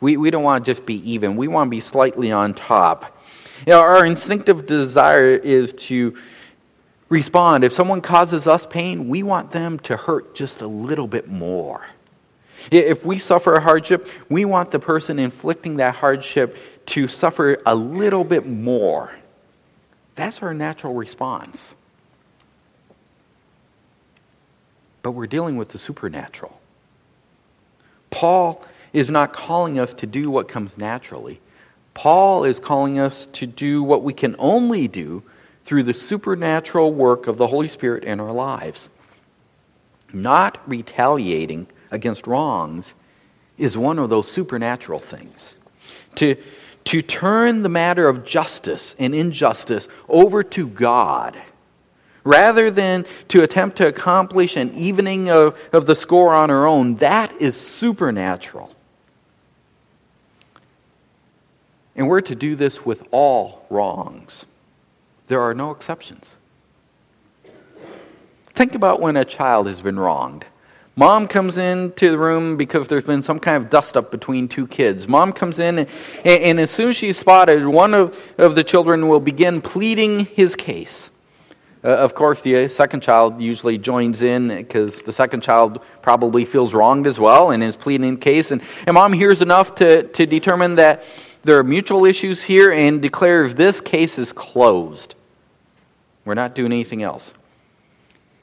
We, 0.01 0.17
we 0.17 0.31
don't 0.31 0.43
want 0.43 0.65
to 0.65 0.75
just 0.75 0.85
be 0.85 0.95
even, 1.13 1.37
we 1.37 1.47
want 1.47 1.69
to 1.69 1.71
be 1.71 1.81
slightly 1.81 2.33
on 2.33 2.55
top. 2.55 3.23
You 3.67 3.75
know, 3.75 3.81
our 3.81 4.05
instinctive 4.05 4.67
desire 4.67 5.31
is 5.31 5.73
to 5.75 6.19
respond. 7.09 7.63
If 7.63 7.73
someone 7.73 8.01
causes 8.01 8.49
us 8.49 8.67
pain, 8.67 9.09
we 9.09 9.23
want 9.23 9.53
them 9.53 9.79
to 9.81 9.97
hurt 9.97 10.35
just 10.35 10.63
a 10.63 10.67
little 10.67 11.07
bit 11.07 11.29
more. 11.29 11.87
If 12.71 13.05
we 13.05 13.19
suffer 13.19 13.55
a 13.55 13.61
hardship, 13.61 14.09
we 14.29 14.45
want 14.45 14.71
the 14.71 14.79
person 14.79 15.19
inflicting 15.19 15.77
that 15.77 15.95
hardship 15.95 16.57
to 16.87 17.07
suffer 17.07 17.59
a 17.67 17.75
little 17.75 18.25
bit 18.25 18.47
more. 18.47 19.13
That's 20.15 20.43
our 20.43 20.55
natural 20.55 20.95
response. 20.95 21.75
But 25.03 25.13
we're 25.13 25.27
dealing 25.27 25.57
with 25.57 25.71
the 25.71 25.79
supernatural. 25.79 26.61
Paul 28.11 28.65
is 28.93 29.11
not 29.11 29.33
calling 29.33 29.79
us 29.79 29.95
to 29.95 30.07
do 30.07 30.31
what 30.31 30.49
comes 30.49 30.77
naturally. 30.77 31.41
Paul 31.95 32.45
is 32.45 32.61
calling 32.61 32.99
us 32.99 33.27
to 33.33 33.47
do 33.47 33.83
what 33.83 34.03
we 34.03 34.13
can 34.13 34.37
only 34.39 34.89
do 34.89 35.23
through 35.65 35.83
the 35.85 35.95
supernatural 35.95 36.93
work 36.93 37.27
of 37.27 37.37
the 37.37 37.47
Holy 37.47 37.69
Spirit 37.69 38.05
in 38.05 38.21
our 38.21 38.33
lives. 38.33 38.89
Not 40.13 40.61
retaliating 40.69 41.67
against 41.91 42.27
wrongs 42.27 42.95
is 43.59 43.79
one 43.79 43.99
of 43.99 44.11
those 44.11 44.31
supernatural 44.31 44.99
things. 44.99 45.55
To, 46.17 46.37
to 46.85 47.03
turn 47.03 47.63
the 47.63 47.69
matter 47.69 48.09
of 48.09 48.25
justice 48.25 48.95
and 48.99 49.15
injustice 49.15 49.89
over 50.09 50.43
to 50.43 50.67
God 50.67 51.41
Rather 52.25 52.71
than 52.71 53.05
to 53.29 53.43
attempt 53.43 53.77
to 53.79 53.87
accomplish 53.87 54.57
an 54.57 54.73
evening 54.75 55.29
of, 55.29 55.59
of 55.73 55.87
the 55.87 55.95
score 55.95 56.33
on 56.33 56.51
our 56.51 56.67
own, 56.67 56.97
that 56.97 57.33
is 57.41 57.57
supernatural. 57.57 58.75
And 61.97 62.09
we're 62.09 62.21
to 62.23 62.35
do 62.35 62.55
this 62.55 62.87
with 62.87 63.03
all 63.11 63.67
wrongs. 63.71 64.47
There 65.27 65.41
are 65.41 65.55
no 65.55 65.71
exceptions. 65.71 66.37
Think 68.55 68.75
about 68.75 69.01
when 69.01 69.17
a 69.17 69.25
child 69.25 69.67
has 69.67 69.81
been 69.81 69.99
wronged. 69.99 70.45
Mom 70.95 71.27
comes 71.27 71.57
into 71.57 72.11
the 72.11 72.19
room 72.19 72.59
because 72.59 72.87
there's 72.87 73.05
been 73.05 73.23
some 73.23 73.39
kind 73.39 73.57
of 73.57 73.71
dust 73.71 73.97
up 73.97 74.11
between 74.11 74.47
two 74.47 74.67
kids. 74.67 75.09
Mom 75.09 75.33
comes 75.33 75.59
in, 75.59 75.79
and, 75.79 75.89
and 76.25 76.61
as 76.61 76.71
soon 76.71 76.91
as 76.91 76.97
she's 76.97 77.19
spotted, 77.19 77.67
one 77.67 77.95
of, 77.95 78.19
of 78.37 78.55
the 78.55 78.63
children 78.63 79.09
will 79.09 79.21
begin 79.21 79.63
pleading 79.63 80.27
his 80.27 80.55
case. 80.55 81.09
Uh, 81.85 81.89
of 81.89 82.15
course, 82.15 82.41
the 82.43 82.69
second 82.69 83.03
child 83.03 83.41
usually 83.41 83.77
joins 83.77 84.23
in 84.23 84.49
because 84.49 84.99
the 84.99 85.13
second 85.13 85.41
child 85.43 85.83
probably 86.01 86.45
feels 86.45 86.75
wronged 86.75 87.07
as 87.07 87.19
well 87.19 87.51
and 87.51 87.63
is 87.63 87.75
pleading 87.75 88.07
in 88.09 88.17
case. 88.17 88.53
And, 88.53 88.63
and 88.87 88.95
mom 88.95 89.13
hears 89.13 89.43
enough 89.43 89.75
to, 89.77 90.05
to 90.05 90.27
determine 90.27 90.77
that 90.77 91.03
there 91.43 91.59
are 91.59 91.65
mutual 91.65 92.05
issues 92.05 92.45
here 92.45 92.71
and 92.71 93.03
declares 93.03 93.55
this 93.55 93.81
case 93.81 94.17
is 94.17 94.33
closed. 94.33 95.17
We're 96.25 96.35
not 96.35 96.55
doing 96.55 96.71
anything 96.71 97.03
else. 97.03 97.35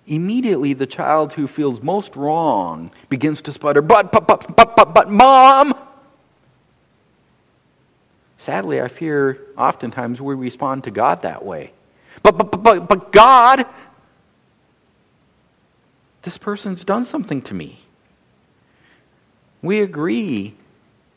Immediately, 0.06 0.74
the 0.74 0.88
child 0.88 1.34
who 1.34 1.48
feels 1.48 1.82
most 1.82 2.16
wrong 2.16 2.92
begins 3.08 3.42
to 3.44 3.54
sputter, 3.54 3.82
but, 3.82 4.12
but, 4.12 4.28
but, 4.28 4.56
but, 4.56 4.76
but, 4.76 4.94
but, 4.94 5.10
mom! 5.10 5.74
Sadly, 8.38 8.82
I 8.82 8.88
fear 8.88 9.40
oftentimes 9.58 10.20
we 10.20 10.34
respond 10.34 10.84
to 10.86 10.92
God 10.92 11.22
that 11.22 11.46
way. 11.46 11.72
But, 12.24 12.38
but, 12.38 12.64
but, 12.64 12.88
but 12.88 13.12
God, 13.12 13.66
this 16.24 16.38
person's 16.38 16.84
done 16.84 17.06
something 17.06 17.42
to 17.44 17.54
me. 17.54 17.80
We 19.62 19.82
agree 19.82 20.56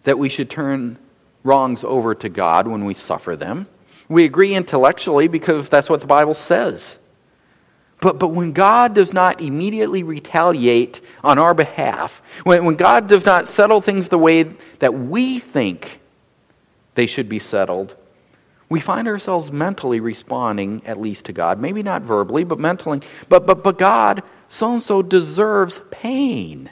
that 0.04 0.18
we 0.18 0.28
should 0.28 0.50
turn 0.50 0.98
wrongs 1.44 1.84
over 1.84 2.14
to 2.14 2.28
God 2.28 2.66
when 2.66 2.84
we 2.84 2.94
suffer 2.94 3.36
them. 3.36 3.68
We 4.08 4.24
agree 4.24 4.54
intellectually 4.54 5.28
because 5.28 5.68
that's 5.68 5.88
what 5.88 6.00
the 6.00 6.06
Bible 6.06 6.34
says. 6.34 6.98
But, 8.00 8.18
but 8.18 8.28
when 8.28 8.52
God 8.52 8.94
does 8.94 9.12
not 9.12 9.40
immediately 9.40 10.02
retaliate 10.02 11.00
on 11.22 11.38
our 11.38 11.54
behalf, 11.54 12.20
when, 12.42 12.64
when 12.64 12.74
God 12.74 13.06
does 13.06 13.24
not 13.24 13.48
settle 13.48 13.80
things 13.80 14.08
the 14.08 14.18
way 14.18 14.42
that 14.80 14.92
we 14.92 15.38
think 15.38 16.00
they 16.96 17.06
should 17.06 17.28
be 17.28 17.38
settled, 17.38 17.94
we 18.72 18.80
find 18.80 19.06
ourselves 19.06 19.52
mentally 19.52 20.00
responding 20.00 20.80
at 20.86 20.98
least 20.98 21.26
to 21.26 21.32
God. 21.34 21.60
Maybe 21.60 21.82
not 21.82 22.00
verbally, 22.00 22.42
but 22.42 22.58
mentally. 22.58 23.02
But, 23.28 23.46
but, 23.46 23.62
but 23.62 23.76
God, 23.76 24.22
so 24.48 24.72
and 24.72 24.82
so 24.82 25.02
deserves 25.02 25.82
pain. 25.90 26.70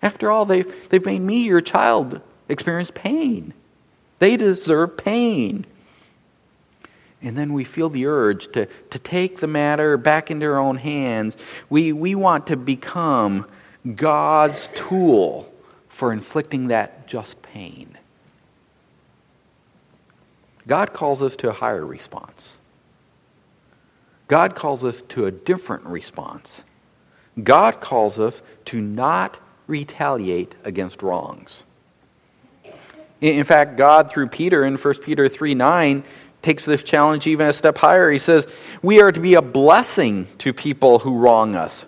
After 0.00 0.30
all, 0.30 0.46
they, 0.46 0.62
they've 0.88 1.04
made 1.04 1.20
me, 1.20 1.44
your 1.44 1.60
child, 1.60 2.22
experience 2.48 2.90
pain. 2.94 3.52
They 4.20 4.38
deserve 4.38 4.96
pain. 4.96 5.66
And 7.20 7.36
then 7.36 7.52
we 7.52 7.64
feel 7.64 7.90
the 7.90 8.06
urge 8.06 8.50
to, 8.52 8.64
to 8.64 8.98
take 8.98 9.36
the 9.36 9.46
matter 9.46 9.98
back 9.98 10.30
into 10.30 10.46
our 10.46 10.58
own 10.58 10.76
hands. 10.76 11.36
We, 11.68 11.92
we 11.92 12.14
want 12.14 12.46
to 12.46 12.56
become 12.56 13.44
God's 13.96 14.70
tool 14.72 15.52
for 15.90 16.10
inflicting 16.10 16.68
that 16.68 17.06
just 17.06 17.42
pain. 17.42 17.89
God 20.70 20.92
calls 20.92 21.20
us 21.20 21.34
to 21.34 21.50
a 21.50 21.52
higher 21.52 21.84
response. 21.84 22.56
God 24.28 24.54
calls 24.54 24.84
us 24.84 25.02
to 25.08 25.26
a 25.26 25.32
different 25.32 25.84
response. 25.84 26.62
God 27.42 27.80
calls 27.80 28.20
us 28.20 28.40
to 28.66 28.80
not 28.80 29.40
retaliate 29.66 30.54
against 30.62 31.02
wrongs. 31.02 31.64
In 33.20 33.42
fact, 33.42 33.78
God, 33.78 34.12
through 34.12 34.28
Peter 34.28 34.64
in 34.64 34.76
1 34.76 34.94
Peter 34.98 35.28
3 35.28 35.54
9, 35.56 36.04
takes 36.40 36.64
this 36.66 36.84
challenge 36.84 37.26
even 37.26 37.48
a 37.48 37.52
step 37.52 37.76
higher. 37.76 38.08
He 38.12 38.20
says, 38.20 38.46
We 38.80 39.02
are 39.02 39.10
to 39.10 39.18
be 39.18 39.34
a 39.34 39.42
blessing 39.42 40.28
to 40.38 40.52
people 40.52 41.00
who 41.00 41.18
wrong 41.18 41.56
us 41.56 41.84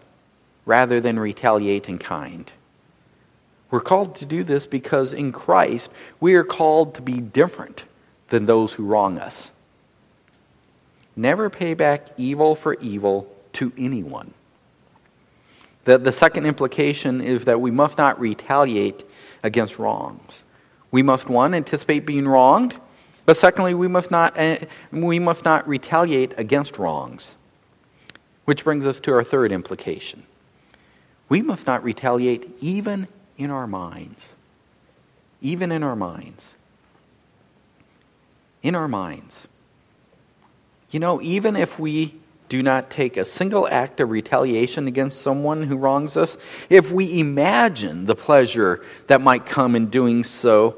rather 0.67 1.01
than 1.01 1.21
retaliate 1.21 1.89
in 1.89 1.99
kind. 1.99 2.51
We're 3.71 3.81
called 3.81 4.17
to 4.17 4.27
do 4.27 4.43
this 4.43 4.67
because 4.67 5.13
in 5.13 5.31
Christ 5.31 5.89
we 6.19 6.35
are 6.35 6.43
called 6.43 6.97
to 6.97 7.03
be 7.03 7.21
different 7.21 7.85
than 8.33 8.47
those 8.47 8.73
who 8.73 8.85
wrong 8.85 9.19
us. 9.19 9.51
Never 11.15 11.51
pay 11.51 11.75
back 11.75 12.07
evil 12.17 12.55
for 12.55 12.75
evil 12.81 13.31
to 13.53 13.71
anyone. 13.77 14.33
The, 15.85 15.99
the 15.99 16.13
second 16.13 16.47
implication 16.47 17.21
is 17.21 17.45
that 17.45 17.61
we 17.61 17.71
must 17.71 17.99
not 17.99 18.19
retaliate 18.19 19.05
against 19.43 19.79
wrongs. 19.79 20.45
We 20.91 21.03
must, 21.03 21.29
one, 21.29 21.53
anticipate 21.53 22.07
being 22.07 22.27
wronged, 22.27 22.81
but 23.27 23.37
secondly, 23.37 23.75
we 23.75 23.87
must 23.87 24.11
not, 24.11 24.39
uh, 24.39 24.57
we 24.91 25.19
must 25.19 25.45
not 25.45 25.69
retaliate 25.69 26.33
against 26.39 26.79
wrongs. 26.79 27.35
Which 28.47 28.65
brings 28.65 28.87
us 28.87 28.99
to 29.01 29.13
our 29.13 29.23
third 29.23 29.53
implication. 29.53 30.23
We 31.29 31.43
must 31.43 31.67
not 31.67 31.85
retaliate 31.85 32.49
even 32.63 33.09
in 33.37 33.51
our 33.51 33.67
minds. 33.67 34.33
Even 35.43 35.71
in 35.71 35.83
our 35.83 35.97
minds 35.97 36.55
in 38.63 38.75
our 38.75 38.89
minds. 38.89 39.49
You 40.91 41.01
know, 41.01 41.21
even 41.23 41.57
if 41.57 41.79
we 41.79 42.15
do 42.49 42.63
not 42.63 42.91
take 42.91 43.17
a 43.17 43.25
single 43.25 43.67
act 43.67 43.99
of 43.99 44.11
retaliation 44.11 44.87
against 44.87 45.23
someone 45.23 45.63
who 45.63 45.77
wrongs 45.77 46.17
us, 46.17 46.37
if 46.69 46.93
we 46.93 47.19
imagine 47.19 48.05
the 48.05 48.15
pleasure 48.15 48.85
that 49.07 49.23
might 49.23 49.47
come 49.47 49.75
in 49.75 49.89
doing 49.89 50.23
so, 50.23 50.77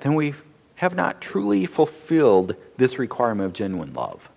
then 0.00 0.14
we 0.14 0.34
have 0.74 0.94
not 0.94 1.20
truly 1.20 1.66
fulfilled 1.66 2.56
this 2.76 2.98
requirement 2.98 3.46
of 3.46 3.52
genuine 3.52 3.92
love. 3.94 4.28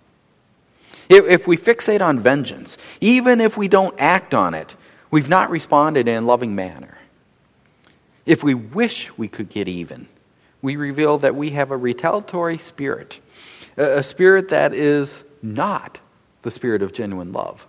If, 1.08 1.46
we 1.46 1.56
fixate 1.56 2.00
on 2.00 2.20
vengeance, 2.20 2.78
even 3.00 3.40
if 3.40 3.56
we 3.56 3.68
don't 3.68 3.94
act 3.98 4.34
on 4.34 4.54
it, 4.54 4.74
we've 5.10 5.28
not 5.28 5.50
responded 5.50 6.08
in 6.08 6.22
a 6.22 6.26
loving 6.26 6.54
manner. 6.54 6.96
If 8.24 8.42
we 8.42 8.54
wish 8.54 9.16
we 9.18 9.28
could 9.28 9.48
get 9.48 9.68
even, 9.68 10.08
we 10.62 10.76
reveal 10.76 11.18
that 11.18 11.34
we 11.34 11.50
have 11.50 11.70
a 11.70 11.76
retaliatory 11.76 12.58
spirit, 12.58 13.20
a 13.76 14.02
spirit 14.02 14.48
that 14.50 14.72
is 14.72 15.22
not 15.42 15.98
the 16.42 16.50
spirit 16.50 16.82
of 16.82 16.92
genuine 16.92 17.32
love. 17.32 17.66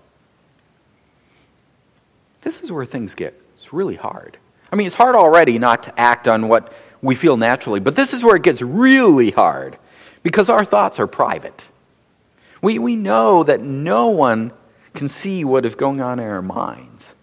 this 2.42 2.62
is 2.62 2.72
where 2.72 2.86
things 2.86 3.16
get 3.16 3.40
it's 3.56 3.72
really 3.72 3.96
hard. 3.96 4.38
I 4.74 4.76
mean, 4.76 4.88
it's 4.88 4.96
hard 4.96 5.16
already 5.16 5.58
not 5.58 5.84
to 5.84 5.98
act 5.98 6.28
on 6.28 6.50
what 6.50 6.74
we 7.02 7.16
feel 7.16 7.38
naturally, 7.38 7.80
but 7.80 7.96
this 7.96 8.14
is 8.14 8.24
where 8.24 8.36
it 8.36 8.44
gets 8.44 8.62
really 8.62 9.32
hard 9.32 9.78
because 10.22 10.50
our 10.50 10.66
thoughts 10.66 11.00
are 11.00 11.08
private. 11.08 11.64
We, 12.62 12.78
we 12.80 12.98
know 12.98 13.44
that 13.44 13.62
no 13.62 14.08
one 14.08 14.52
can 14.94 15.08
see 15.08 15.46
what 15.46 15.66
is 15.66 15.76
going 15.76 16.02
on 16.02 16.20
in 16.20 16.26
our 16.26 16.42
minds. 16.42 17.14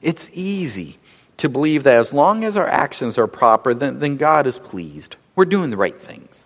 It's 0.00 0.30
easy 0.32 0.98
to 1.38 1.48
believe 1.48 1.84
that 1.84 1.94
as 1.94 2.12
long 2.12 2.44
as 2.44 2.56
our 2.56 2.68
actions 2.68 3.16
are 3.16 3.26
proper, 3.26 3.72
then, 3.72 3.98
then 3.98 4.16
God 4.16 4.46
is 4.46 4.58
pleased. 4.58 5.16
We're 5.34 5.44
doing 5.44 5.70
the 5.70 5.76
right 5.76 6.00
things. 6.00 6.44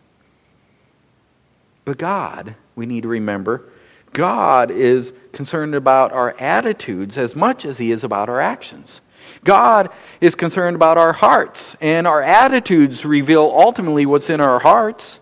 But 1.85 1.99
God, 1.99 2.55
we 2.77 2.87
need 2.87 3.03
to 3.03 3.09
remember, 3.09 3.65
God 4.13 4.71
is 4.71 5.13
concerned 5.33 5.75
about 5.75 6.13
our 6.13 6.37
attitudes 6.39 7.17
as 7.17 7.35
much 7.35 7.65
as 7.65 7.79
He 7.79 7.91
is 7.91 8.05
about 8.05 8.29
our 8.29 8.41
actions. 8.41 9.01
God 9.45 9.91
is 10.21 10.35
concerned 10.35 10.77
about 10.77 10.99
our 10.99 11.13
hearts, 11.13 11.77
and 11.81 12.07
our 12.07 12.23
attitudes 12.23 13.05
reveal 13.05 13.43
ultimately 13.43 14.05
what's 14.05 14.31
in 14.31 14.41
our 14.41 14.59
hearts. 14.59 15.19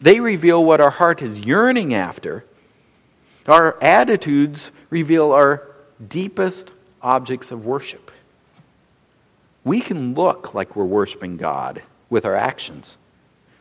They 0.00 0.18
reveal 0.20 0.64
what 0.64 0.80
our 0.80 0.90
heart 0.90 1.20
is 1.20 1.38
yearning 1.40 1.92
after. 1.92 2.44
Our 3.46 3.80
attitudes 3.82 4.70
reveal 4.88 5.32
our 5.32 5.68
deepest 6.08 6.70
objects 7.02 7.50
of 7.50 7.66
worship. 7.66 8.09
We 9.64 9.80
can 9.80 10.14
look 10.14 10.54
like 10.54 10.74
we're 10.74 10.84
worshiping 10.84 11.36
God 11.36 11.82
with 12.08 12.24
our 12.24 12.34
actions 12.34 12.96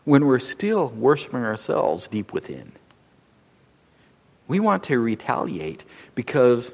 when 0.05 0.25
we're 0.25 0.39
still 0.39 0.89
worshiping 0.89 1.43
ourselves 1.43 2.07
deep 2.07 2.33
within. 2.33 2.71
We 4.47 4.59
want 4.59 4.85
to 4.85 4.97
retaliate 4.97 5.83
because 6.15 6.71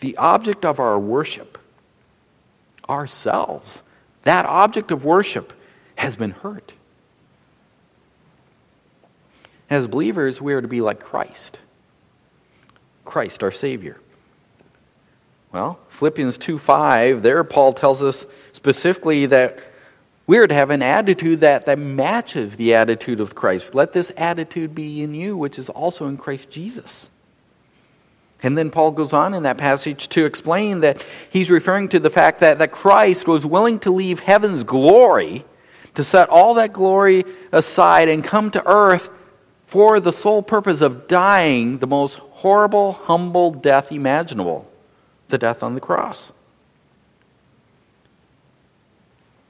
the 0.00 0.16
object 0.16 0.64
of 0.64 0.78
our 0.78 0.98
worship, 0.98 1.58
ourselves, 2.88 3.82
that 4.22 4.46
object 4.46 4.90
of 4.90 5.04
worship 5.04 5.52
has 5.96 6.14
been 6.14 6.30
hurt. 6.30 6.72
As 9.68 9.88
believers, 9.88 10.40
we 10.40 10.54
are 10.54 10.62
to 10.62 10.68
be 10.68 10.80
like 10.80 11.00
Christ. 11.00 11.58
Christ, 13.04 13.42
our 13.42 13.50
Savior. 13.50 13.98
Well, 15.50 15.80
Philippians 15.88 16.38
2 16.38 16.58
5, 16.58 17.22
there 17.22 17.42
Paul 17.42 17.72
tells 17.72 18.02
us 18.02 18.26
specifically 18.58 19.24
that 19.26 19.60
we 20.26 20.36
are 20.38 20.48
to 20.48 20.54
have 20.54 20.70
an 20.70 20.82
attitude 20.82 21.40
that, 21.40 21.66
that 21.66 21.78
matches 21.78 22.56
the 22.56 22.74
attitude 22.74 23.20
of 23.20 23.36
Christ. 23.36 23.72
Let 23.72 23.92
this 23.92 24.10
attitude 24.16 24.74
be 24.74 25.00
in 25.00 25.14
you, 25.14 25.36
which 25.36 25.60
is 25.60 25.68
also 25.68 26.08
in 26.08 26.16
Christ 26.16 26.50
Jesus. 26.50 27.08
And 28.42 28.58
then 28.58 28.70
Paul 28.70 28.90
goes 28.90 29.12
on 29.12 29.32
in 29.32 29.44
that 29.44 29.58
passage 29.58 30.08
to 30.08 30.24
explain 30.24 30.80
that 30.80 31.04
he's 31.30 31.52
referring 31.52 31.88
to 31.90 32.00
the 32.00 32.10
fact 32.10 32.40
that, 32.40 32.58
that 32.58 32.72
Christ 32.72 33.28
was 33.28 33.46
willing 33.46 33.78
to 33.80 33.92
leave 33.92 34.18
heaven's 34.18 34.64
glory, 34.64 35.44
to 35.94 36.02
set 36.02 36.28
all 36.28 36.54
that 36.54 36.72
glory 36.72 37.22
aside 37.52 38.08
and 38.08 38.24
come 38.24 38.50
to 38.50 38.68
earth 38.68 39.08
for 39.66 40.00
the 40.00 40.12
sole 40.12 40.42
purpose 40.42 40.80
of 40.80 41.06
dying 41.06 41.78
the 41.78 41.86
most 41.86 42.16
horrible, 42.16 42.94
humble 42.94 43.52
death 43.52 43.92
imaginable 43.92 44.68
the 45.28 45.38
death 45.38 45.62
on 45.62 45.76
the 45.76 45.80
cross. 45.80 46.32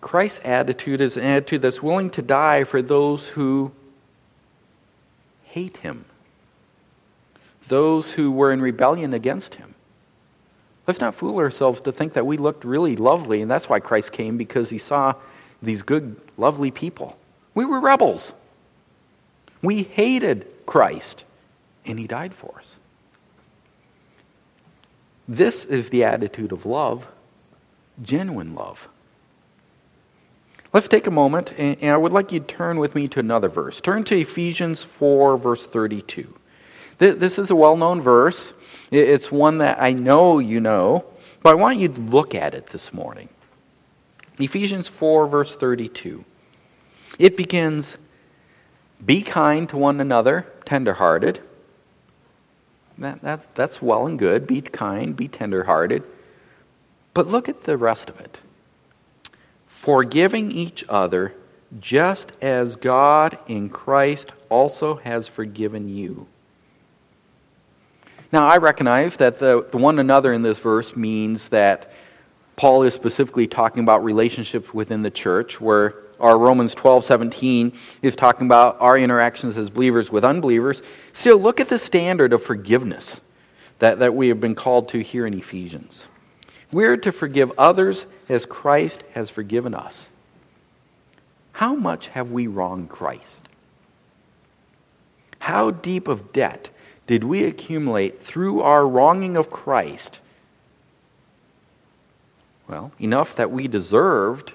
Christ's 0.01 0.41
attitude 0.45 1.01
is 1.01 1.17
an 1.17 1.25
attitude 1.25 1.63
that's 1.63 1.83
willing 1.83 2.11
to 2.11 2.23
die 2.23 2.65
for 2.65 2.83
those 2.83 3.29
who 3.29 3.73
hate 5.45 5.79
him, 5.79 6.05
those 7.67 8.13
who 8.13 8.31
were 8.31 8.53
in 8.53 8.61
rebellion 8.61 9.13
against 9.13 9.57
him. 9.57 9.75
Let's 10.87 11.01
not 11.01 11.15
fool 11.15 11.39
ourselves 11.39 11.81
to 11.83 11.93
think 11.93 12.15
that 12.15 12.27
we 12.27 12.37
looked 12.37 12.65
really 12.65 12.97
lovely, 12.97 13.43
and 13.43 13.51
that's 13.51 13.69
why 13.69 13.81
Christ 13.81 14.13
came, 14.13 14.37
because 14.39 14.71
he 14.71 14.79
saw 14.79 15.15
these 15.61 15.83
good, 15.83 16.17
lovely 16.37 16.71
people. 16.71 17.19
We 17.55 17.65
were 17.65 17.81
rebels. 17.81 18.33
We 19.61 19.83
hated 19.83 20.47
Christ, 20.65 21.25
and 21.85 21.99
he 21.99 22.07
died 22.07 22.33
for 22.33 22.55
us. 22.59 22.77
This 25.27 25.65
is 25.65 25.91
the 25.91 26.05
attitude 26.05 26.53
of 26.53 26.65
love, 26.65 27.09
genuine 28.01 28.55
love. 28.55 28.89
Let's 30.73 30.89
take 30.89 31.07
a 31.07 31.11
moment, 31.11 31.55
and 31.57 31.83
I 31.83 31.97
would 31.97 32.13
like 32.13 32.31
you 32.31 32.41
to 32.41 32.47
turn 32.47 32.79
with 32.79 32.95
me 32.95 33.09
to 33.09 33.21
another 33.21 33.49
verse. 33.49 33.81
Turn 33.81 34.05
to 34.05 34.21
Ephesians 34.21 34.85
4, 34.85 35.39
verse 35.39 35.67
32. 35.67 36.35
This 36.99 37.39
is 37.39 37.51
a 37.51 37.57
well 37.57 37.77
known 37.77 38.03
verse. 38.03 38.53
It's 38.91 39.33
one 39.33 39.59
that 39.59 39.81
I 39.81 39.93
know 39.93 40.41
you 40.41 40.61
know, 40.61 41.07
but 41.43 41.51
I 41.51 41.55
want 41.55 41.79
you 41.79 41.89
to 41.89 42.01
look 42.01 42.35
at 42.35 42.55
it 42.55 42.67
this 42.67 42.93
morning. 42.93 43.31
Ephesians 44.39 44.89
4, 44.89 45.27
verse 45.27 45.57
32. 45.57 46.25
It 47.19 47.37
begins 47.37 47.97
Be 49.05 49.23
kind 49.23 49.69
to 49.71 49.77
one 49.77 50.01
another, 50.01 50.47
tenderhearted. 50.67 51.41
That, 52.99 53.23
that, 53.23 53.55
that's 53.55 53.81
well 53.81 54.07
and 54.07 54.19
good. 54.19 54.47
Be 54.47 54.61
kind, 54.61 55.17
be 55.17 55.29
tenderhearted. 55.29 56.03
But 57.15 57.29
look 57.29 57.49
at 57.49 57.65
the 57.65 57.77
rest 57.77 58.11
of 58.11 58.21
it 58.21 58.41
forgiving 59.79 60.51
each 60.51 60.85
other 60.89 61.33
just 61.79 62.33
as 62.43 62.75
God 62.75 63.39
in 63.47 63.69
Christ 63.69 64.33
also 64.49 64.97
has 64.97 65.29
forgiven 65.29 65.89
you. 65.89 66.27
Now, 68.33 68.47
I 68.49 68.57
recognize 68.57 69.17
that 69.19 69.37
the, 69.37 69.67
the 69.71 69.79
one 69.79 70.01
another 70.01 70.33
in 70.33 70.43
this 70.43 70.59
verse 70.59 70.97
means 70.97 71.51
that 71.51 71.93
Paul 72.57 72.83
is 72.83 72.93
specifically 72.93 73.47
talking 73.47 73.83
about 73.83 74.03
relationships 74.03 74.75
within 74.75 75.03
the 75.03 75.13
church, 75.13 75.61
where 75.61 75.95
our 76.19 76.37
Romans 76.37 76.75
12 76.75 77.05
17 77.05 77.73
is 78.03 78.17
talking 78.17 78.47
about 78.47 78.79
our 78.81 78.99
interactions 78.99 79.57
as 79.57 79.71
believers 79.71 80.11
with 80.11 80.25
unbelievers. 80.25 80.83
Still, 81.13 81.39
look 81.39 81.61
at 81.61 81.69
the 81.69 81.79
standard 81.79 82.33
of 82.33 82.43
forgiveness 82.43 83.21
that, 83.79 84.01
that 84.01 84.15
we 84.15 84.29
have 84.29 84.41
been 84.41 84.57
called 84.57 84.89
to 84.89 84.99
here 84.99 85.25
in 85.25 85.35
Ephesians. 85.35 86.09
We're 86.71 86.99
to 86.99 87.13
forgive 87.13 87.51
others 87.57 88.07
as 88.29 88.45
Christ 88.45 89.03
has 89.15 89.31
forgiven 89.31 89.75
us. 89.75 90.09
How 91.53 91.75
much 91.75 92.09
have 92.09 92.31
we 92.31 92.47
wronged 92.47 92.91
Christ? 92.91 93.49
How 95.39 95.71
deep 95.71 96.09
of 96.09 96.33
debt 96.33 96.69
did 97.07 97.25
we 97.25 97.45
accumulate 97.45 98.23
through 98.23 98.61
our 98.61 98.87
wronging 98.87 99.37
of 99.37 99.51
Christ? 99.51 100.21
Well, 102.69 102.93
enough 103.01 103.35
that 103.37 103.51
we 103.51 103.67
deserved 103.67 104.53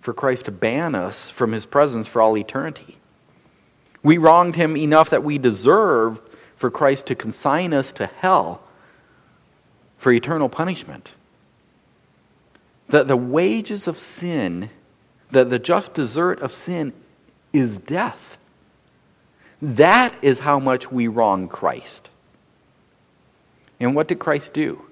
for 0.00 0.14
Christ 0.14 0.46
to 0.46 0.52
ban 0.52 0.94
us 0.94 1.28
from 1.28 1.52
his 1.52 1.66
presence 1.66 2.06
for 2.06 2.22
all 2.22 2.38
eternity. 2.38 2.96
We 4.02 4.16
wronged 4.16 4.56
him 4.56 4.76
enough 4.76 5.10
that 5.10 5.24
we 5.24 5.36
deserved 5.36 6.22
for 6.56 6.70
Christ 6.70 7.06
to 7.06 7.14
consign 7.14 7.74
us 7.74 7.92
to 7.92 8.06
hell 8.06 8.62
for 9.98 10.12
eternal 10.12 10.48
punishment 10.48 11.10
that 12.88 13.08
the 13.08 13.16
wages 13.16 13.88
of 13.88 13.98
sin, 13.98 14.70
that 15.30 15.50
the 15.50 15.58
just 15.58 15.94
desert 15.94 16.40
of 16.40 16.52
sin 16.52 16.92
is 17.52 17.78
death. 17.78 18.38
That 19.60 20.14
is 20.22 20.40
how 20.40 20.58
much 20.58 20.92
we 20.92 21.08
wrong 21.08 21.48
Christ. 21.48 22.08
And 23.80 23.94
what 23.94 24.08
did 24.08 24.18
Christ 24.18 24.52
do? 24.52 24.82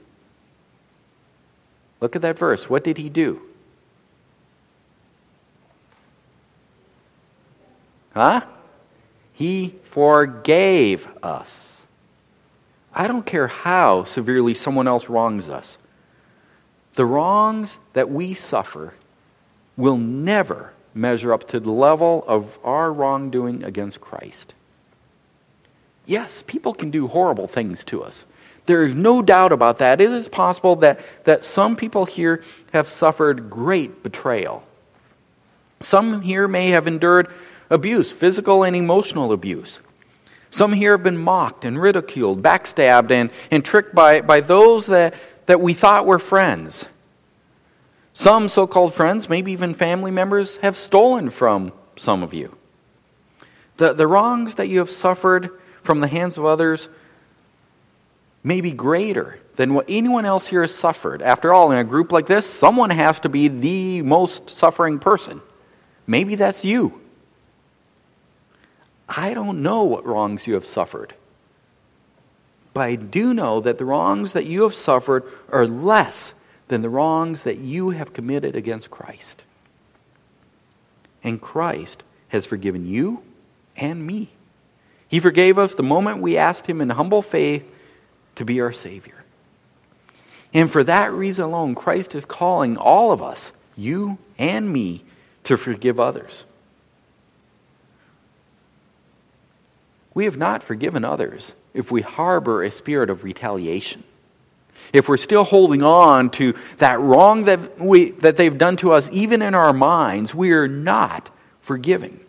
Look 2.01 2.17
at 2.17 2.23
that 2.23 2.39
verse. 2.39 2.69
What 2.69 2.85
did 2.85 2.99
he 2.99 3.09
do? 3.09 3.41
Huh? 8.13 8.43
He 9.33 9.75
forgave 9.85 11.09
us. 11.23 11.83
I 12.95 13.09
don't 13.09 13.27
care 13.27 13.49
how 13.49 14.05
severely 14.05 14.55
someone 14.55 14.87
else 14.87 15.09
wrongs 15.09 15.49
us. 15.49 15.79
The 16.95 17.07
wrongs 17.07 17.79
that 17.93 18.11
we 18.11 18.35
suffer 18.35 18.95
will 19.77 19.97
never 19.97 20.73
measure 20.95 21.33
up 21.33 21.49
to 21.49 21.61
the 21.61 21.71
level 21.71 22.25
of 22.29 22.59
our 22.63 22.93
wrongdoing 22.93 23.65
against 23.65 24.01
Christ. 24.01 24.55
Yes, 26.07 26.45
people 26.47 26.75
can 26.75 26.91
do 26.91 27.09
horrible 27.09 27.49
things 27.49 27.83
to 27.85 28.03
us. 28.03 28.25
There 28.67 28.83
is 28.83 28.95
no 28.95 29.23
doubt 29.23 29.53
about 29.53 29.79
that. 29.79 30.01
It 30.01 30.11
is 30.11 30.29
possible 30.29 30.77
that, 30.77 31.01
that 31.25 31.45
some 31.45 31.77
people 31.77 32.05
here 32.05 32.43
have 32.73 32.89
suffered 32.89 33.51
great 33.51 34.03
betrayal. 34.03 34.67
Some 35.81 36.23
here 36.23 36.49
may 36.49 36.71
have 36.71 36.87
endured 36.87 37.29
abuse, 37.69 38.11
physical 38.11 38.63
and 38.63 38.75
emotional 38.77 39.33
abuse. 39.33 39.81
Some 40.51 40.73
here 40.73 40.93
have 40.93 41.03
been 41.03 41.19
mocked 41.19 41.65
and 41.65 41.81
ridiculed, 41.81 42.41
backstabbed, 42.41 43.11
and, 43.11 43.31
and 43.51 43.65
tricked 43.65 43.95
by, 43.95 44.21
by 44.21 44.41
those 44.41 44.87
that, 44.87 45.15
that 45.47 45.61
we 45.61 45.75
thought 45.75 46.07
were 46.07 46.19
friends. 46.19 46.87
Some 48.13 48.49
so 48.49 48.67
called 48.67 48.95
friends, 48.95 49.29
maybe 49.29 49.53
even 49.53 49.75
family 49.75 50.11
members, 50.11 50.57
have 50.59 50.77
stolen 50.77 51.31
from 51.31 51.73
some 51.97 52.23
of 52.23 52.33
you. 52.33 52.57
The, 53.77 53.93
the 53.93 54.07
wrongs 54.07 54.55
that 54.55 54.69
you 54.69 54.79
have 54.79 54.91
suffered 54.91 55.51
from 55.83 56.01
the 56.01 56.07
hands 56.07 56.39
of 56.39 56.45
others 56.45 56.89
may 58.45 58.61
be 58.61 58.71
greater 58.71 59.41
than 59.57 59.75
what 59.75 59.87
anyone 59.89 60.25
else 60.25 60.47
here 60.47 60.61
has 60.61 60.75
suffered. 60.75 61.23
After 61.23 61.53
all, 61.53 61.73
in 61.73 61.79
a 61.79 61.85
group 61.85 62.13
like 62.13 62.27
this, 62.27 62.47
someone 62.47 62.91
has 62.91 63.21
to 63.21 63.29
be 63.29 63.49
the 63.49 64.03
most 64.03 64.51
suffering 64.51 64.99
person. 64.99 65.41
Maybe 66.07 66.35
that's 66.35 66.65
you. 66.65 67.01
I 69.09 69.35
don't 69.35 69.63
know 69.63 69.85
what 69.85 70.07
wrongs 70.07 70.47
you 70.47 70.55
have 70.55 70.67
suffered. 70.67 71.15
But 72.75 72.81
I 72.81 72.95
do 72.97 73.33
know 73.33 73.61
that 73.61 73.79
the 73.79 73.85
wrongs 73.85 74.33
that 74.33 74.47
you 74.47 74.63
have 74.63 74.75
suffered 74.75 75.23
are 75.51 75.67
less 75.67 76.35
than 76.69 76.83
the 76.83 76.89
wrongs 76.89 77.45
that 77.45 77.59
you 77.59 77.91
have 77.91 78.13
committed 78.13 78.57
against 78.57 78.91
Christ. 78.91 79.45
And 81.23 81.41
Christ 81.41 82.03
has 82.29 82.45
forgiven 82.45 82.87
you 82.87 83.23
and 83.77 84.05
me. 84.05 84.31
He 85.07 85.21
forgave 85.21 85.57
us 85.57 85.75
the 85.75 85.85
moment 85.85 86.19
we 86.21 86.37
asked 86.37 86.67
Him 86.67 86.81
in 86.81 86.91
humble 86.91 87.23
faith 87.23 87.65
to 88.35 88.45
be 88.45 88.61
our 88.61 88.73
Savior. 88.73 89.25
And 90.53 90.71
for 90.71 90.83
that 90.85 91.13
reason 91.13 91.45
alone, 91.45 91.77
Christ 91.77 92.15
is 92.15 92.25
calling 92.25 92.77
all 92.77 93.13
of 93.13 93.23
us, 93.23 93.53
you 93.77 94.19
and 94.37 94.73
me, 94.73 95.05
to 95.45 95.57
forgive 95.57 96.01
others. 96.01 96.45
We 100.13 100.25
have 100.25 100.37
not 100.37 100.63
forgiven 100.63 101.05
others 101.05 101.55
if 101.75 101.91
we 101.91 102.01
harbor 102.01 102.63
a 102.63 102.71
spirit 102.71 103.11
of 103.11 103.25
retaliation. 103.25 104.05
If 104.93 105.09
we're 105.09 105.17
still 105.17 105.45
holding 105.45 105.83
on 105.83 106.31
to 106.31 106.55
that 106.79 107.01
wrong 107.01 107.45
that, 107.45 107.81
we, 107.81 108.13
that 108.13 108.37
they've 108.37 108.57
done 108.57 108.77
to 108.79 108.93
us, 108.93 109.09
even 109.13 109.43
in 109.43 109.55
our 109.55 109.73
minds, 109.73 110.35
we 110.35 110.53
are 110.53 110.69
not 110.69 111.31
forgiving. 111.61 112.21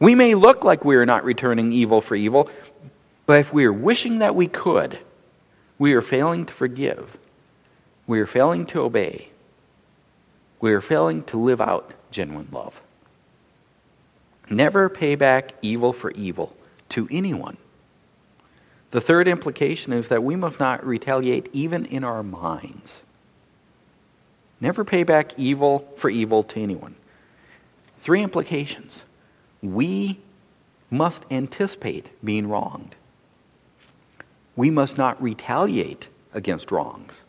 We 0.00 0.14
may 0.14 0.34
look 0.34 0.64
like 0.64 0.84
we 0.84 0.96
are 0.96 1.06
not 1.06 1.24
returning 1.24 1.72
evil 1.72 2.00
for 2.00 2.14
evil, 2.14 2.48
but 3.26 3.40
if 3.40 3.52
we 3.52 3.64
are 3.64 3.72
wishing 3.72 4.20
that 4.20 4.34
we 4.34 4.46
could, 4.46 4.98
we 5.78 5.92
are 5.92 6.02
failing 6.02 6.46
to 6.46 6.52
forgive. 6.52 7.18
We 8.06 8.20
are 8.20 8.26
failing 8.26 8.64
to 8.66 8.80
obey. 8.80 9.28
We 10.60 10.72
are 10.72 10.80
failing 10.80 11.24
to 11.24 11.36
live 11.36 11.60
out 11.60 11.92
genuine 12.10 12.48
love. 12.50 12.80
Never 14.48 14.88
pay 14.88 15.14
back 15.14 15.52
evil 15.60 15.92
for 15.92 16.10
evil 16.12 16.56
to 16.90 17.06
anyone. 17.10 17.58
The 18.90 19.00
third 19.00 19.28
implication 19.28 19.92
is 19.92 20.08
that 20.08 20.22
we 20.22 20.34
must 20.36 20.58
not 20.58 20.84
retaliate 20.84 21.48
even 21.52 21.84
in 21.84 22.04
our 22.04 22.22
minds. 22.22 23.02
Never 24.60 24.84
pay 24.84 25.02
back 25.02 25.38
evil 25.38 25.92
for 25.96 26.10
evil 26.10 26.42
to 26.44 26.60
anyone. 26.60 26.96
Three 28.00 28.22
implications. 28.22 29.04
We 29.62 30.18
must 30.90 31.22
anticipate 31.30 32.10
being 32.24 32.48
wronged. 32.48 32.94
We 34.56 34.70
must 34.70 34.96
not 34.98 35.22
retaliate 35.22 36.08
against 36.32 36.72
wrongs. 36.72 37.22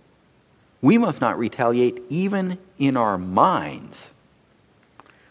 We 0.81 0.97
must 0.97 1.19
not 1.19 1.37
retaliate 1.37 2.01
even 2.09 2.57
in 2.77 2.95
our 2.95 3.17
minds. 3.17 4.09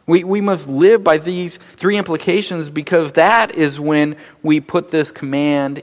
We, 0.07 0.25
we 0.25 0.41
must 0.41 0.69
live 0.69 1.03
by 1.03 1.19
these 1.19 1.59
three 1.77 1.97
implications 1.97 2.71
because 2.71 3.13
that 3.13 3.55
is 3.55 3.81
when 3.81 4.17
we 4.43 4.61
put 4.61 4.91
this 4.91 5.11
command 5.11 5.83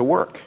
to 0.00 0.04
work. 0.04 0.40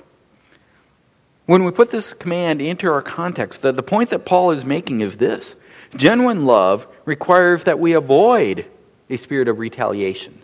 When 1.46 1.64
we 1.64 1.72
put 1.72 1.92
this 1.92 2.14
command 2.14 2.62
into 2.62 2.92
our 2.92 3.04
context, 3.04 3.62
the, 3.62 3.72
the 3.72 3.84
point 3.84 4.10
that 4.10 4.26
Paul 4.26 4.52
is 4.52 4.66
making 4.66 5.02
is 5.02 5.18
this 5.18 5.56
genuine 5.96 6.46
love 6.46 6.88
requires 7.06 7.66
that 7.66 7.80
we 7.80 7.94
avoid 7.94 8.66
a 9.10 9.18
spirit 9.18 9.48
of 9.48 9.60
retaliation. 9.60 10.42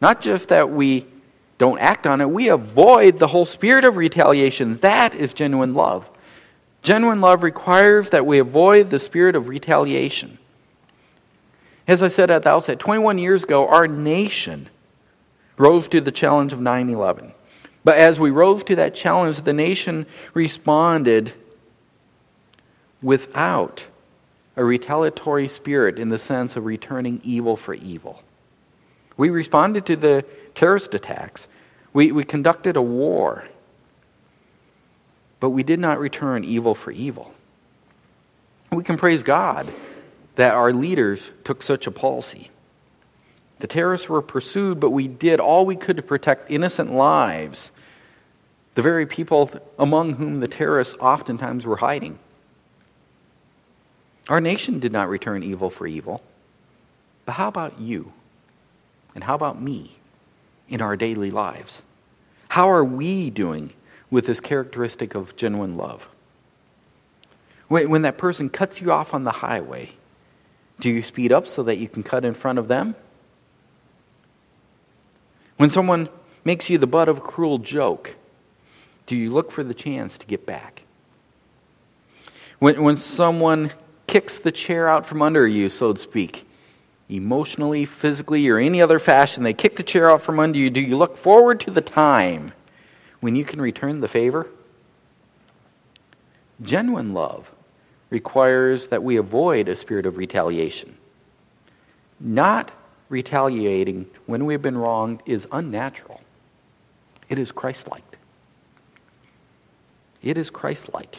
Not 0.00 0.20
just 0.20 0.50
that 0.50 0.70
we 0.70 1.06
don't 1.58 1.80
act 1.80 2.06
on 2.06 2.20
it, 2.20 2.30
we 2.30 2.48
avoid 2.48 3.18
the 3.18 3.26
whole 3.26 3.44
spirit 3.44 3.84
of 3.84 3.96
retaliation. 3.96 4.78
That 4.78 5.14
is 5.14 5.32
genuine 5.34 5.74
love. 5.74 6.08
Genuine 6.82 7.20
love 7.20 7.42
requires 7.42 8.10
that 8.10 8.24
we 8.24 8.38
avoid 8.38 8.90
the 8.90 9.00
spirit 9.00 9.34
of 9.34 9.48
retaliation. 9.48 10.38
As 11.88 12.02
I 12.02 12.08
said 12.08 12.30
at 12.30 12.44
the 12.44 12.50
outset, 12.50 12.78
21 12.78 13.18
years 13.18 13.42
ago, 13.42 13.66
our 13.66 13.88
nation 13.88 14.68
rose 15.56 15.88
to 15.88 16.00
the 16.00 16.12
challenge 16.12 16.52
of 16.52 16.60
9 16.60 16.90
11. 16.90 17.32
But 17.84 17.98
as 17.98 18.18
we 18.18 18.30
rose 18.30 18.64
to 18.64 18.76
that 18.76 18.94
challenge, 18.94 19.42
the 19.42 19.52
nation 19.52 20.06
responded 20.34 21.32
without 23.02 23.84
a 24.56 24.64
retaliatory 24.64 25.48
spirit 25.48 25.98
in 25.98 26.08
the 26.08 26.18
sense 26.18 26.56
of 26.56 26.64
returning 26.64 27.20
evil 27.22 27.56
for 27.56 27.74
evil. 27.74 28.22
We 29.16 29.30
responded 29.30 29.86
to 29.86 29.96
the 29.96 30.24
terrorist 30.54 30.94
attacks. 30.94 31.46
We, 31.92 32.12
we 32.12 32.24
conducted 32.24 32.76
a 32.76 32.82
war. 32.82 33.44
But 35.40 35.50
we 35.50 35.62
did 35.62 35.78
not 35.78 36.00
return 36.00 36.44
evil 36.44 36.74
for 36.74 36.90
evil. 36.90 37.32
We 38.72 38.82
can 38.82 38.96
praise 38.96 39.22
God 39.22 39.68
that 40.34 40.54
our 40.54 40.72
leaders 40.72 41.30
took 41.44 41.62
such 41.62 41.86
a 41.86 41.90
policy. 41.90 42.50
The 43.60 43.66
terrorists 43.66 44.08
were 44.08 44.22
pursued, 44.22 44.80
but 44.80 44.90
we 44.90 45.08
did 45.08 45.40
all 45.40 45.66
we 45.66 45.76
could 45.76 45.96
to 45.96 46.02
protect 46.02 46.50
innocent 46.50 46.92
lives 46.92 47.70
the 48.78 48.82
very 48.82 49.06
people 49.06 49.50
among 49.76 50.14
whom 50.14 50.38
the 50.38 50.46
terrorists 50.46 50.94
oftentimes 51.00 51.66
were 51.66 51.78
hiding. 51.78 52.16
Our 54.28 54.40
nation 54.40 54.78
did 54.78 54.92
not 54.92 55.08
return 55.08 55.42
evil 55.42 55.68
for 55.68 55.84
evil. 55.84 56.22
But 57.24 57.32
how 57.32 57.48
about 57.48 57.80
you? 57.80 58.12
And 59.16 59.24
how 59.24 59.34
about 59.34 59.60
me 59.60 59.96
in 60.68 60.80
our 60.80 60.94
daily 60.96 61.32
lives? 61.32 61.82
How 62.50 62.70
are 62.70 62.84
we 62.84 63.30
doing 63.30 63.72
with 64.12 64.26
this 64.26 64.38
characteristic 64.38 65.16
of 65.16 65.34
genuine 65.34 65.76
love? 65.76 66.08
When 67.66 68.02
that 68.02 68.16
person 68.16 68.48
cuts 68.48 68.80
you 68.80 68.92
off 68.92 69.12
on 69.12 69.24
the 69.24 69.32
highway, 69.32 69.90
do 70.78 70.88
you 70.88 71.02
speed 71.02 71.32
up 71.32 71.48
so 71.48 71.64
that 71.64 71.78
you 71.78 71.88
can 71.88 72.04
cut 72.04 72.24
in 72.24 72.34
front 72.34 72.60
of 72.60 72.68
them? 72.68 72.94
When 75.58 75.70
someone 75.70 76.08
makes 76.44 76.70
you 76.70 76.78
the 76.78 76.86
butt 76.86 77.08
of 77.08 77.18
a 77.18 77.20
cruel 77.20 77.58
joke, 77.58 78.14
do 79.06 79.16
you 79.16 79.30
look 79.30 79.50
for 79.50 79.62
the 79.62 79.74
chance 79.74 80.16
to 80.18 80.26
get 80.26 80.46
back? 80.46 80.82
When, 82.60 82.82
when 82.82 82.96
someone 82.96 83.72
kicks 84.06 84.38
the 84.38 84.52
chair 84.52 84.88
out 84.88 85.04
from 85.04 85.20
under 85.20 85.46
you, 85.46 85.68
so 85.68 85.92
to 85.92 86.00
speak, 86.00 86.48
emotionally, 87.08 87.84
physically, 87.84 88.48
or 88.48 88.58
any 88.58 88.80
other 88.80 88.98
fashion, 88.98 89.42
they 89.42 89.52
kick 89.52 89.76
the 89.76 89.82
chair 89.82 90.08
out 90.10 90.22
from 90.22 90.38
under 90.38 90.58
you, 90.58 90.70
do 90.70 90.80
you 90.80 90.96
look 90.96 91.16
forward 91.16 91.60
to 91.60 91.70
the 91.70 91.80
time 91.80 92.52
when 93.20 93.34
you 93.34 93.44
can 93.44 93.60
return 93.60 94.00
the 94.00 94.08
favor? 94.08 94.48
Genuine 96.62 97.10
love 97.10 97.50
requires 98.10 98.86
that 98.88 99.02
we 99.02 99.16
avoid 99.16 99.68
a 99.68 99.76
spirit 99.76 100.06
of 100.06 100.16
retaliation. 100.16 100.96
Not 102.20 102.70
retaliating 103.08 104.06
when 104.26 104.44
we've 104.44 104.62
been 104.62 104.78
wronged 104.78 105.22
is 105.26 105.46
unnatural, 105.50 106.20
it 107.28 107.38
is 107.38 107.52
Christ 107.52 107.88
like. 107.90 108.18
It 110.22 110.36
is 110.36 110.50
Christ 110.50 110.92
like. 110.92 111.16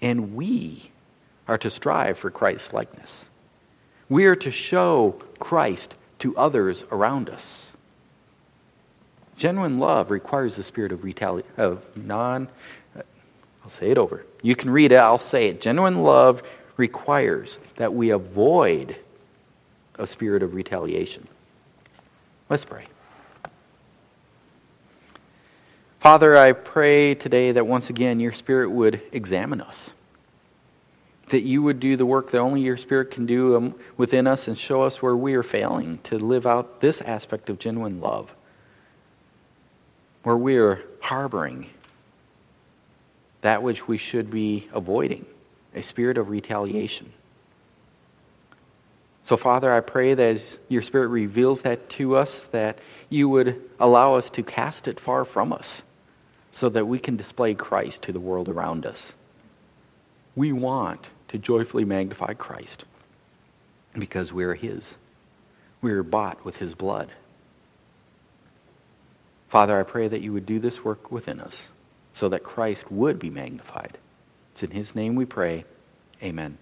And 0.00 0.34
we 0.34 0.90
are 1.46 1.58
to 1.58 1.70
strive 1.70 2.18
for 2.18 2.30
Christ 2.30 2.72
likeness. 2.72 3.24
We 4.08 4.24
are 4.26 4.36
to 4.36 4.50
show 4.50 5.20
Christ 5.38 5.94
to 6.20 6.36
others 6.36 6.84
around 6.90 7.28
us. 7.28 7.72
Genuine 9.36 9.78
love 9.78 10.10
requires 10.10 10.56
the 10.56 10.62
spirit 10.62 10.92
of 10.92 11.04
retaliation, 11.04 11.50
of 11.56 11.84
non. 11.96 12.48
I'll 12.96 13.70
say 13.70 13.90
it 13.90 13.98
over. 13.98 14.24
You 14.42 14.54
can 14.54 14.70
read 14.70 14.92
it, 14.92 14.96
I'll 14.96 15.18
say 15.18 15.48
it. 15.48 15.60
Genuine 15.60 16.02
love 16.02 16.42
requires 16.76 17.58
that 17.76 17.94
we 17.94 18.10
avoid 18.10 18.96
a 19.98 20.06
spirit 20.06 20.42
of 20.42 20.54
retaliation. 20.54 21.28
Let's 22.48 22.64
pray. 22.64 22.84
Father, 26.04 26.36
I 26.36 26.52
pray 26.52 27.14
today 27.14 27.52
that 27.52 27.66
once 27.66 27.88
again 27.88 28.20
your 28.20 28.32
Spirit 28.32 28.70
would 28.70 29.00
examine 29.10 29.62
us. 29.62 29.90
That 31.30 31.44
you 31.44 31.62
would 31.62 31.80
do 31.80 31.96
the 31.96 32.04
work 32.04 32.30
that 32.32 32.40
only 32.40 32.60
your 32.60 32.76
Spirit 32.76 33.10
can 33.10 33.24
do 33.24 33.56
um, 33.56 33.74
within 33.96 34.26
us 34.26 34.46
and 34.46 34.58
show 34.58 34.82
us 34.82 35.00
where 35.00 35.16
we 35.16 35.32
are 35.32 35.42
failing 35.42 36.00
to 36.04 36.18
live 36.18 36.46
out 36.46 36.82
this 36.82 37.00
aspect 37.00 37.48
of 37.48 37.58
genuine 37.58 38.02
love. 38.02 38.34
Where 40.24 40.36
we 40.36 40.58
are 40.58 40.82
harboring 41.00 41.70
that 43.40 43.62
which 43.62 43.88
we 43.88 43.96
should 43.96 44.30
be 44.30 44.68
avoiding 44.74 45.24
a 45.74 45.82
spirit 45.82 46.18
of 46.18 46.28
retaliation. 46.28 47.14
So, 49.24 49.36
Father, 49.36 49.72
I 49.72 49.80
pray 49.80 50.14
that 50.14 50.22
as 50.22 50.58
your 50.68 50.82
Spirit 50.82 51.08
reveals 51.08 51.62
that 51.62 51.88
to 51.90 52.16
us, 52.16 52.40
that 52.48 52.78
you 53.08 53.28
would 53.28 53.62
allow 53.80 54.14
us 54.14 54.30
to 54.30 54.42
cast 54.42 54.86
it 54.86 55.00
far 55.00 55.24
from 55.24 55.52
us 55.52 55.82
so 56.52 56.68
that 56.68 56.86
we 56.86 56.98
can 56.98 57.16
display 57.16 57.54
Christ 57.54 58.02
to 58.02 58.12
the 58.12 58.20
world 58.20 58.48
around 58.48 58.86
us. 58.86 59.14
We 60.36 60.52
want 60.52 61.08
to 61.28 61.38
joyfully 61.38 61.84
magnify 61.84 62.34
Christ 62.34 62.84
because 63.98 64.32
we 64.32 64.44
are 64.44 64.54
His. 64.54 64.94
We 65.80 65.92
are 65.92 66.02
bought 66.02 66.44
with 66.44 66.58
His 66.58 66.74
blood. 66.74 67.10
Father, 69.48 69.78
I 69.78 69.84
pray 69.84 70.08
that 70.08 70.20
you 70.20 70.32
would 70.32 70.46
do 70.46 70.58
this 70.58 70.84
work 70.84 71.10
within 71.10 71.40
us. 71.40 71.68
so 72.14 72.28
that 72.28 72.44
Christ 72.44 72.90
would 72.90 73.18
be 73.18 73.28
magnified. 73.28 73.98
It's 74.52 74.62
in 74.62 74.70
his 74.70 74.94
name 74.94 75.16
we 75.16 75.26
pray. 75.26 75.64
Amen. 76.22 76.56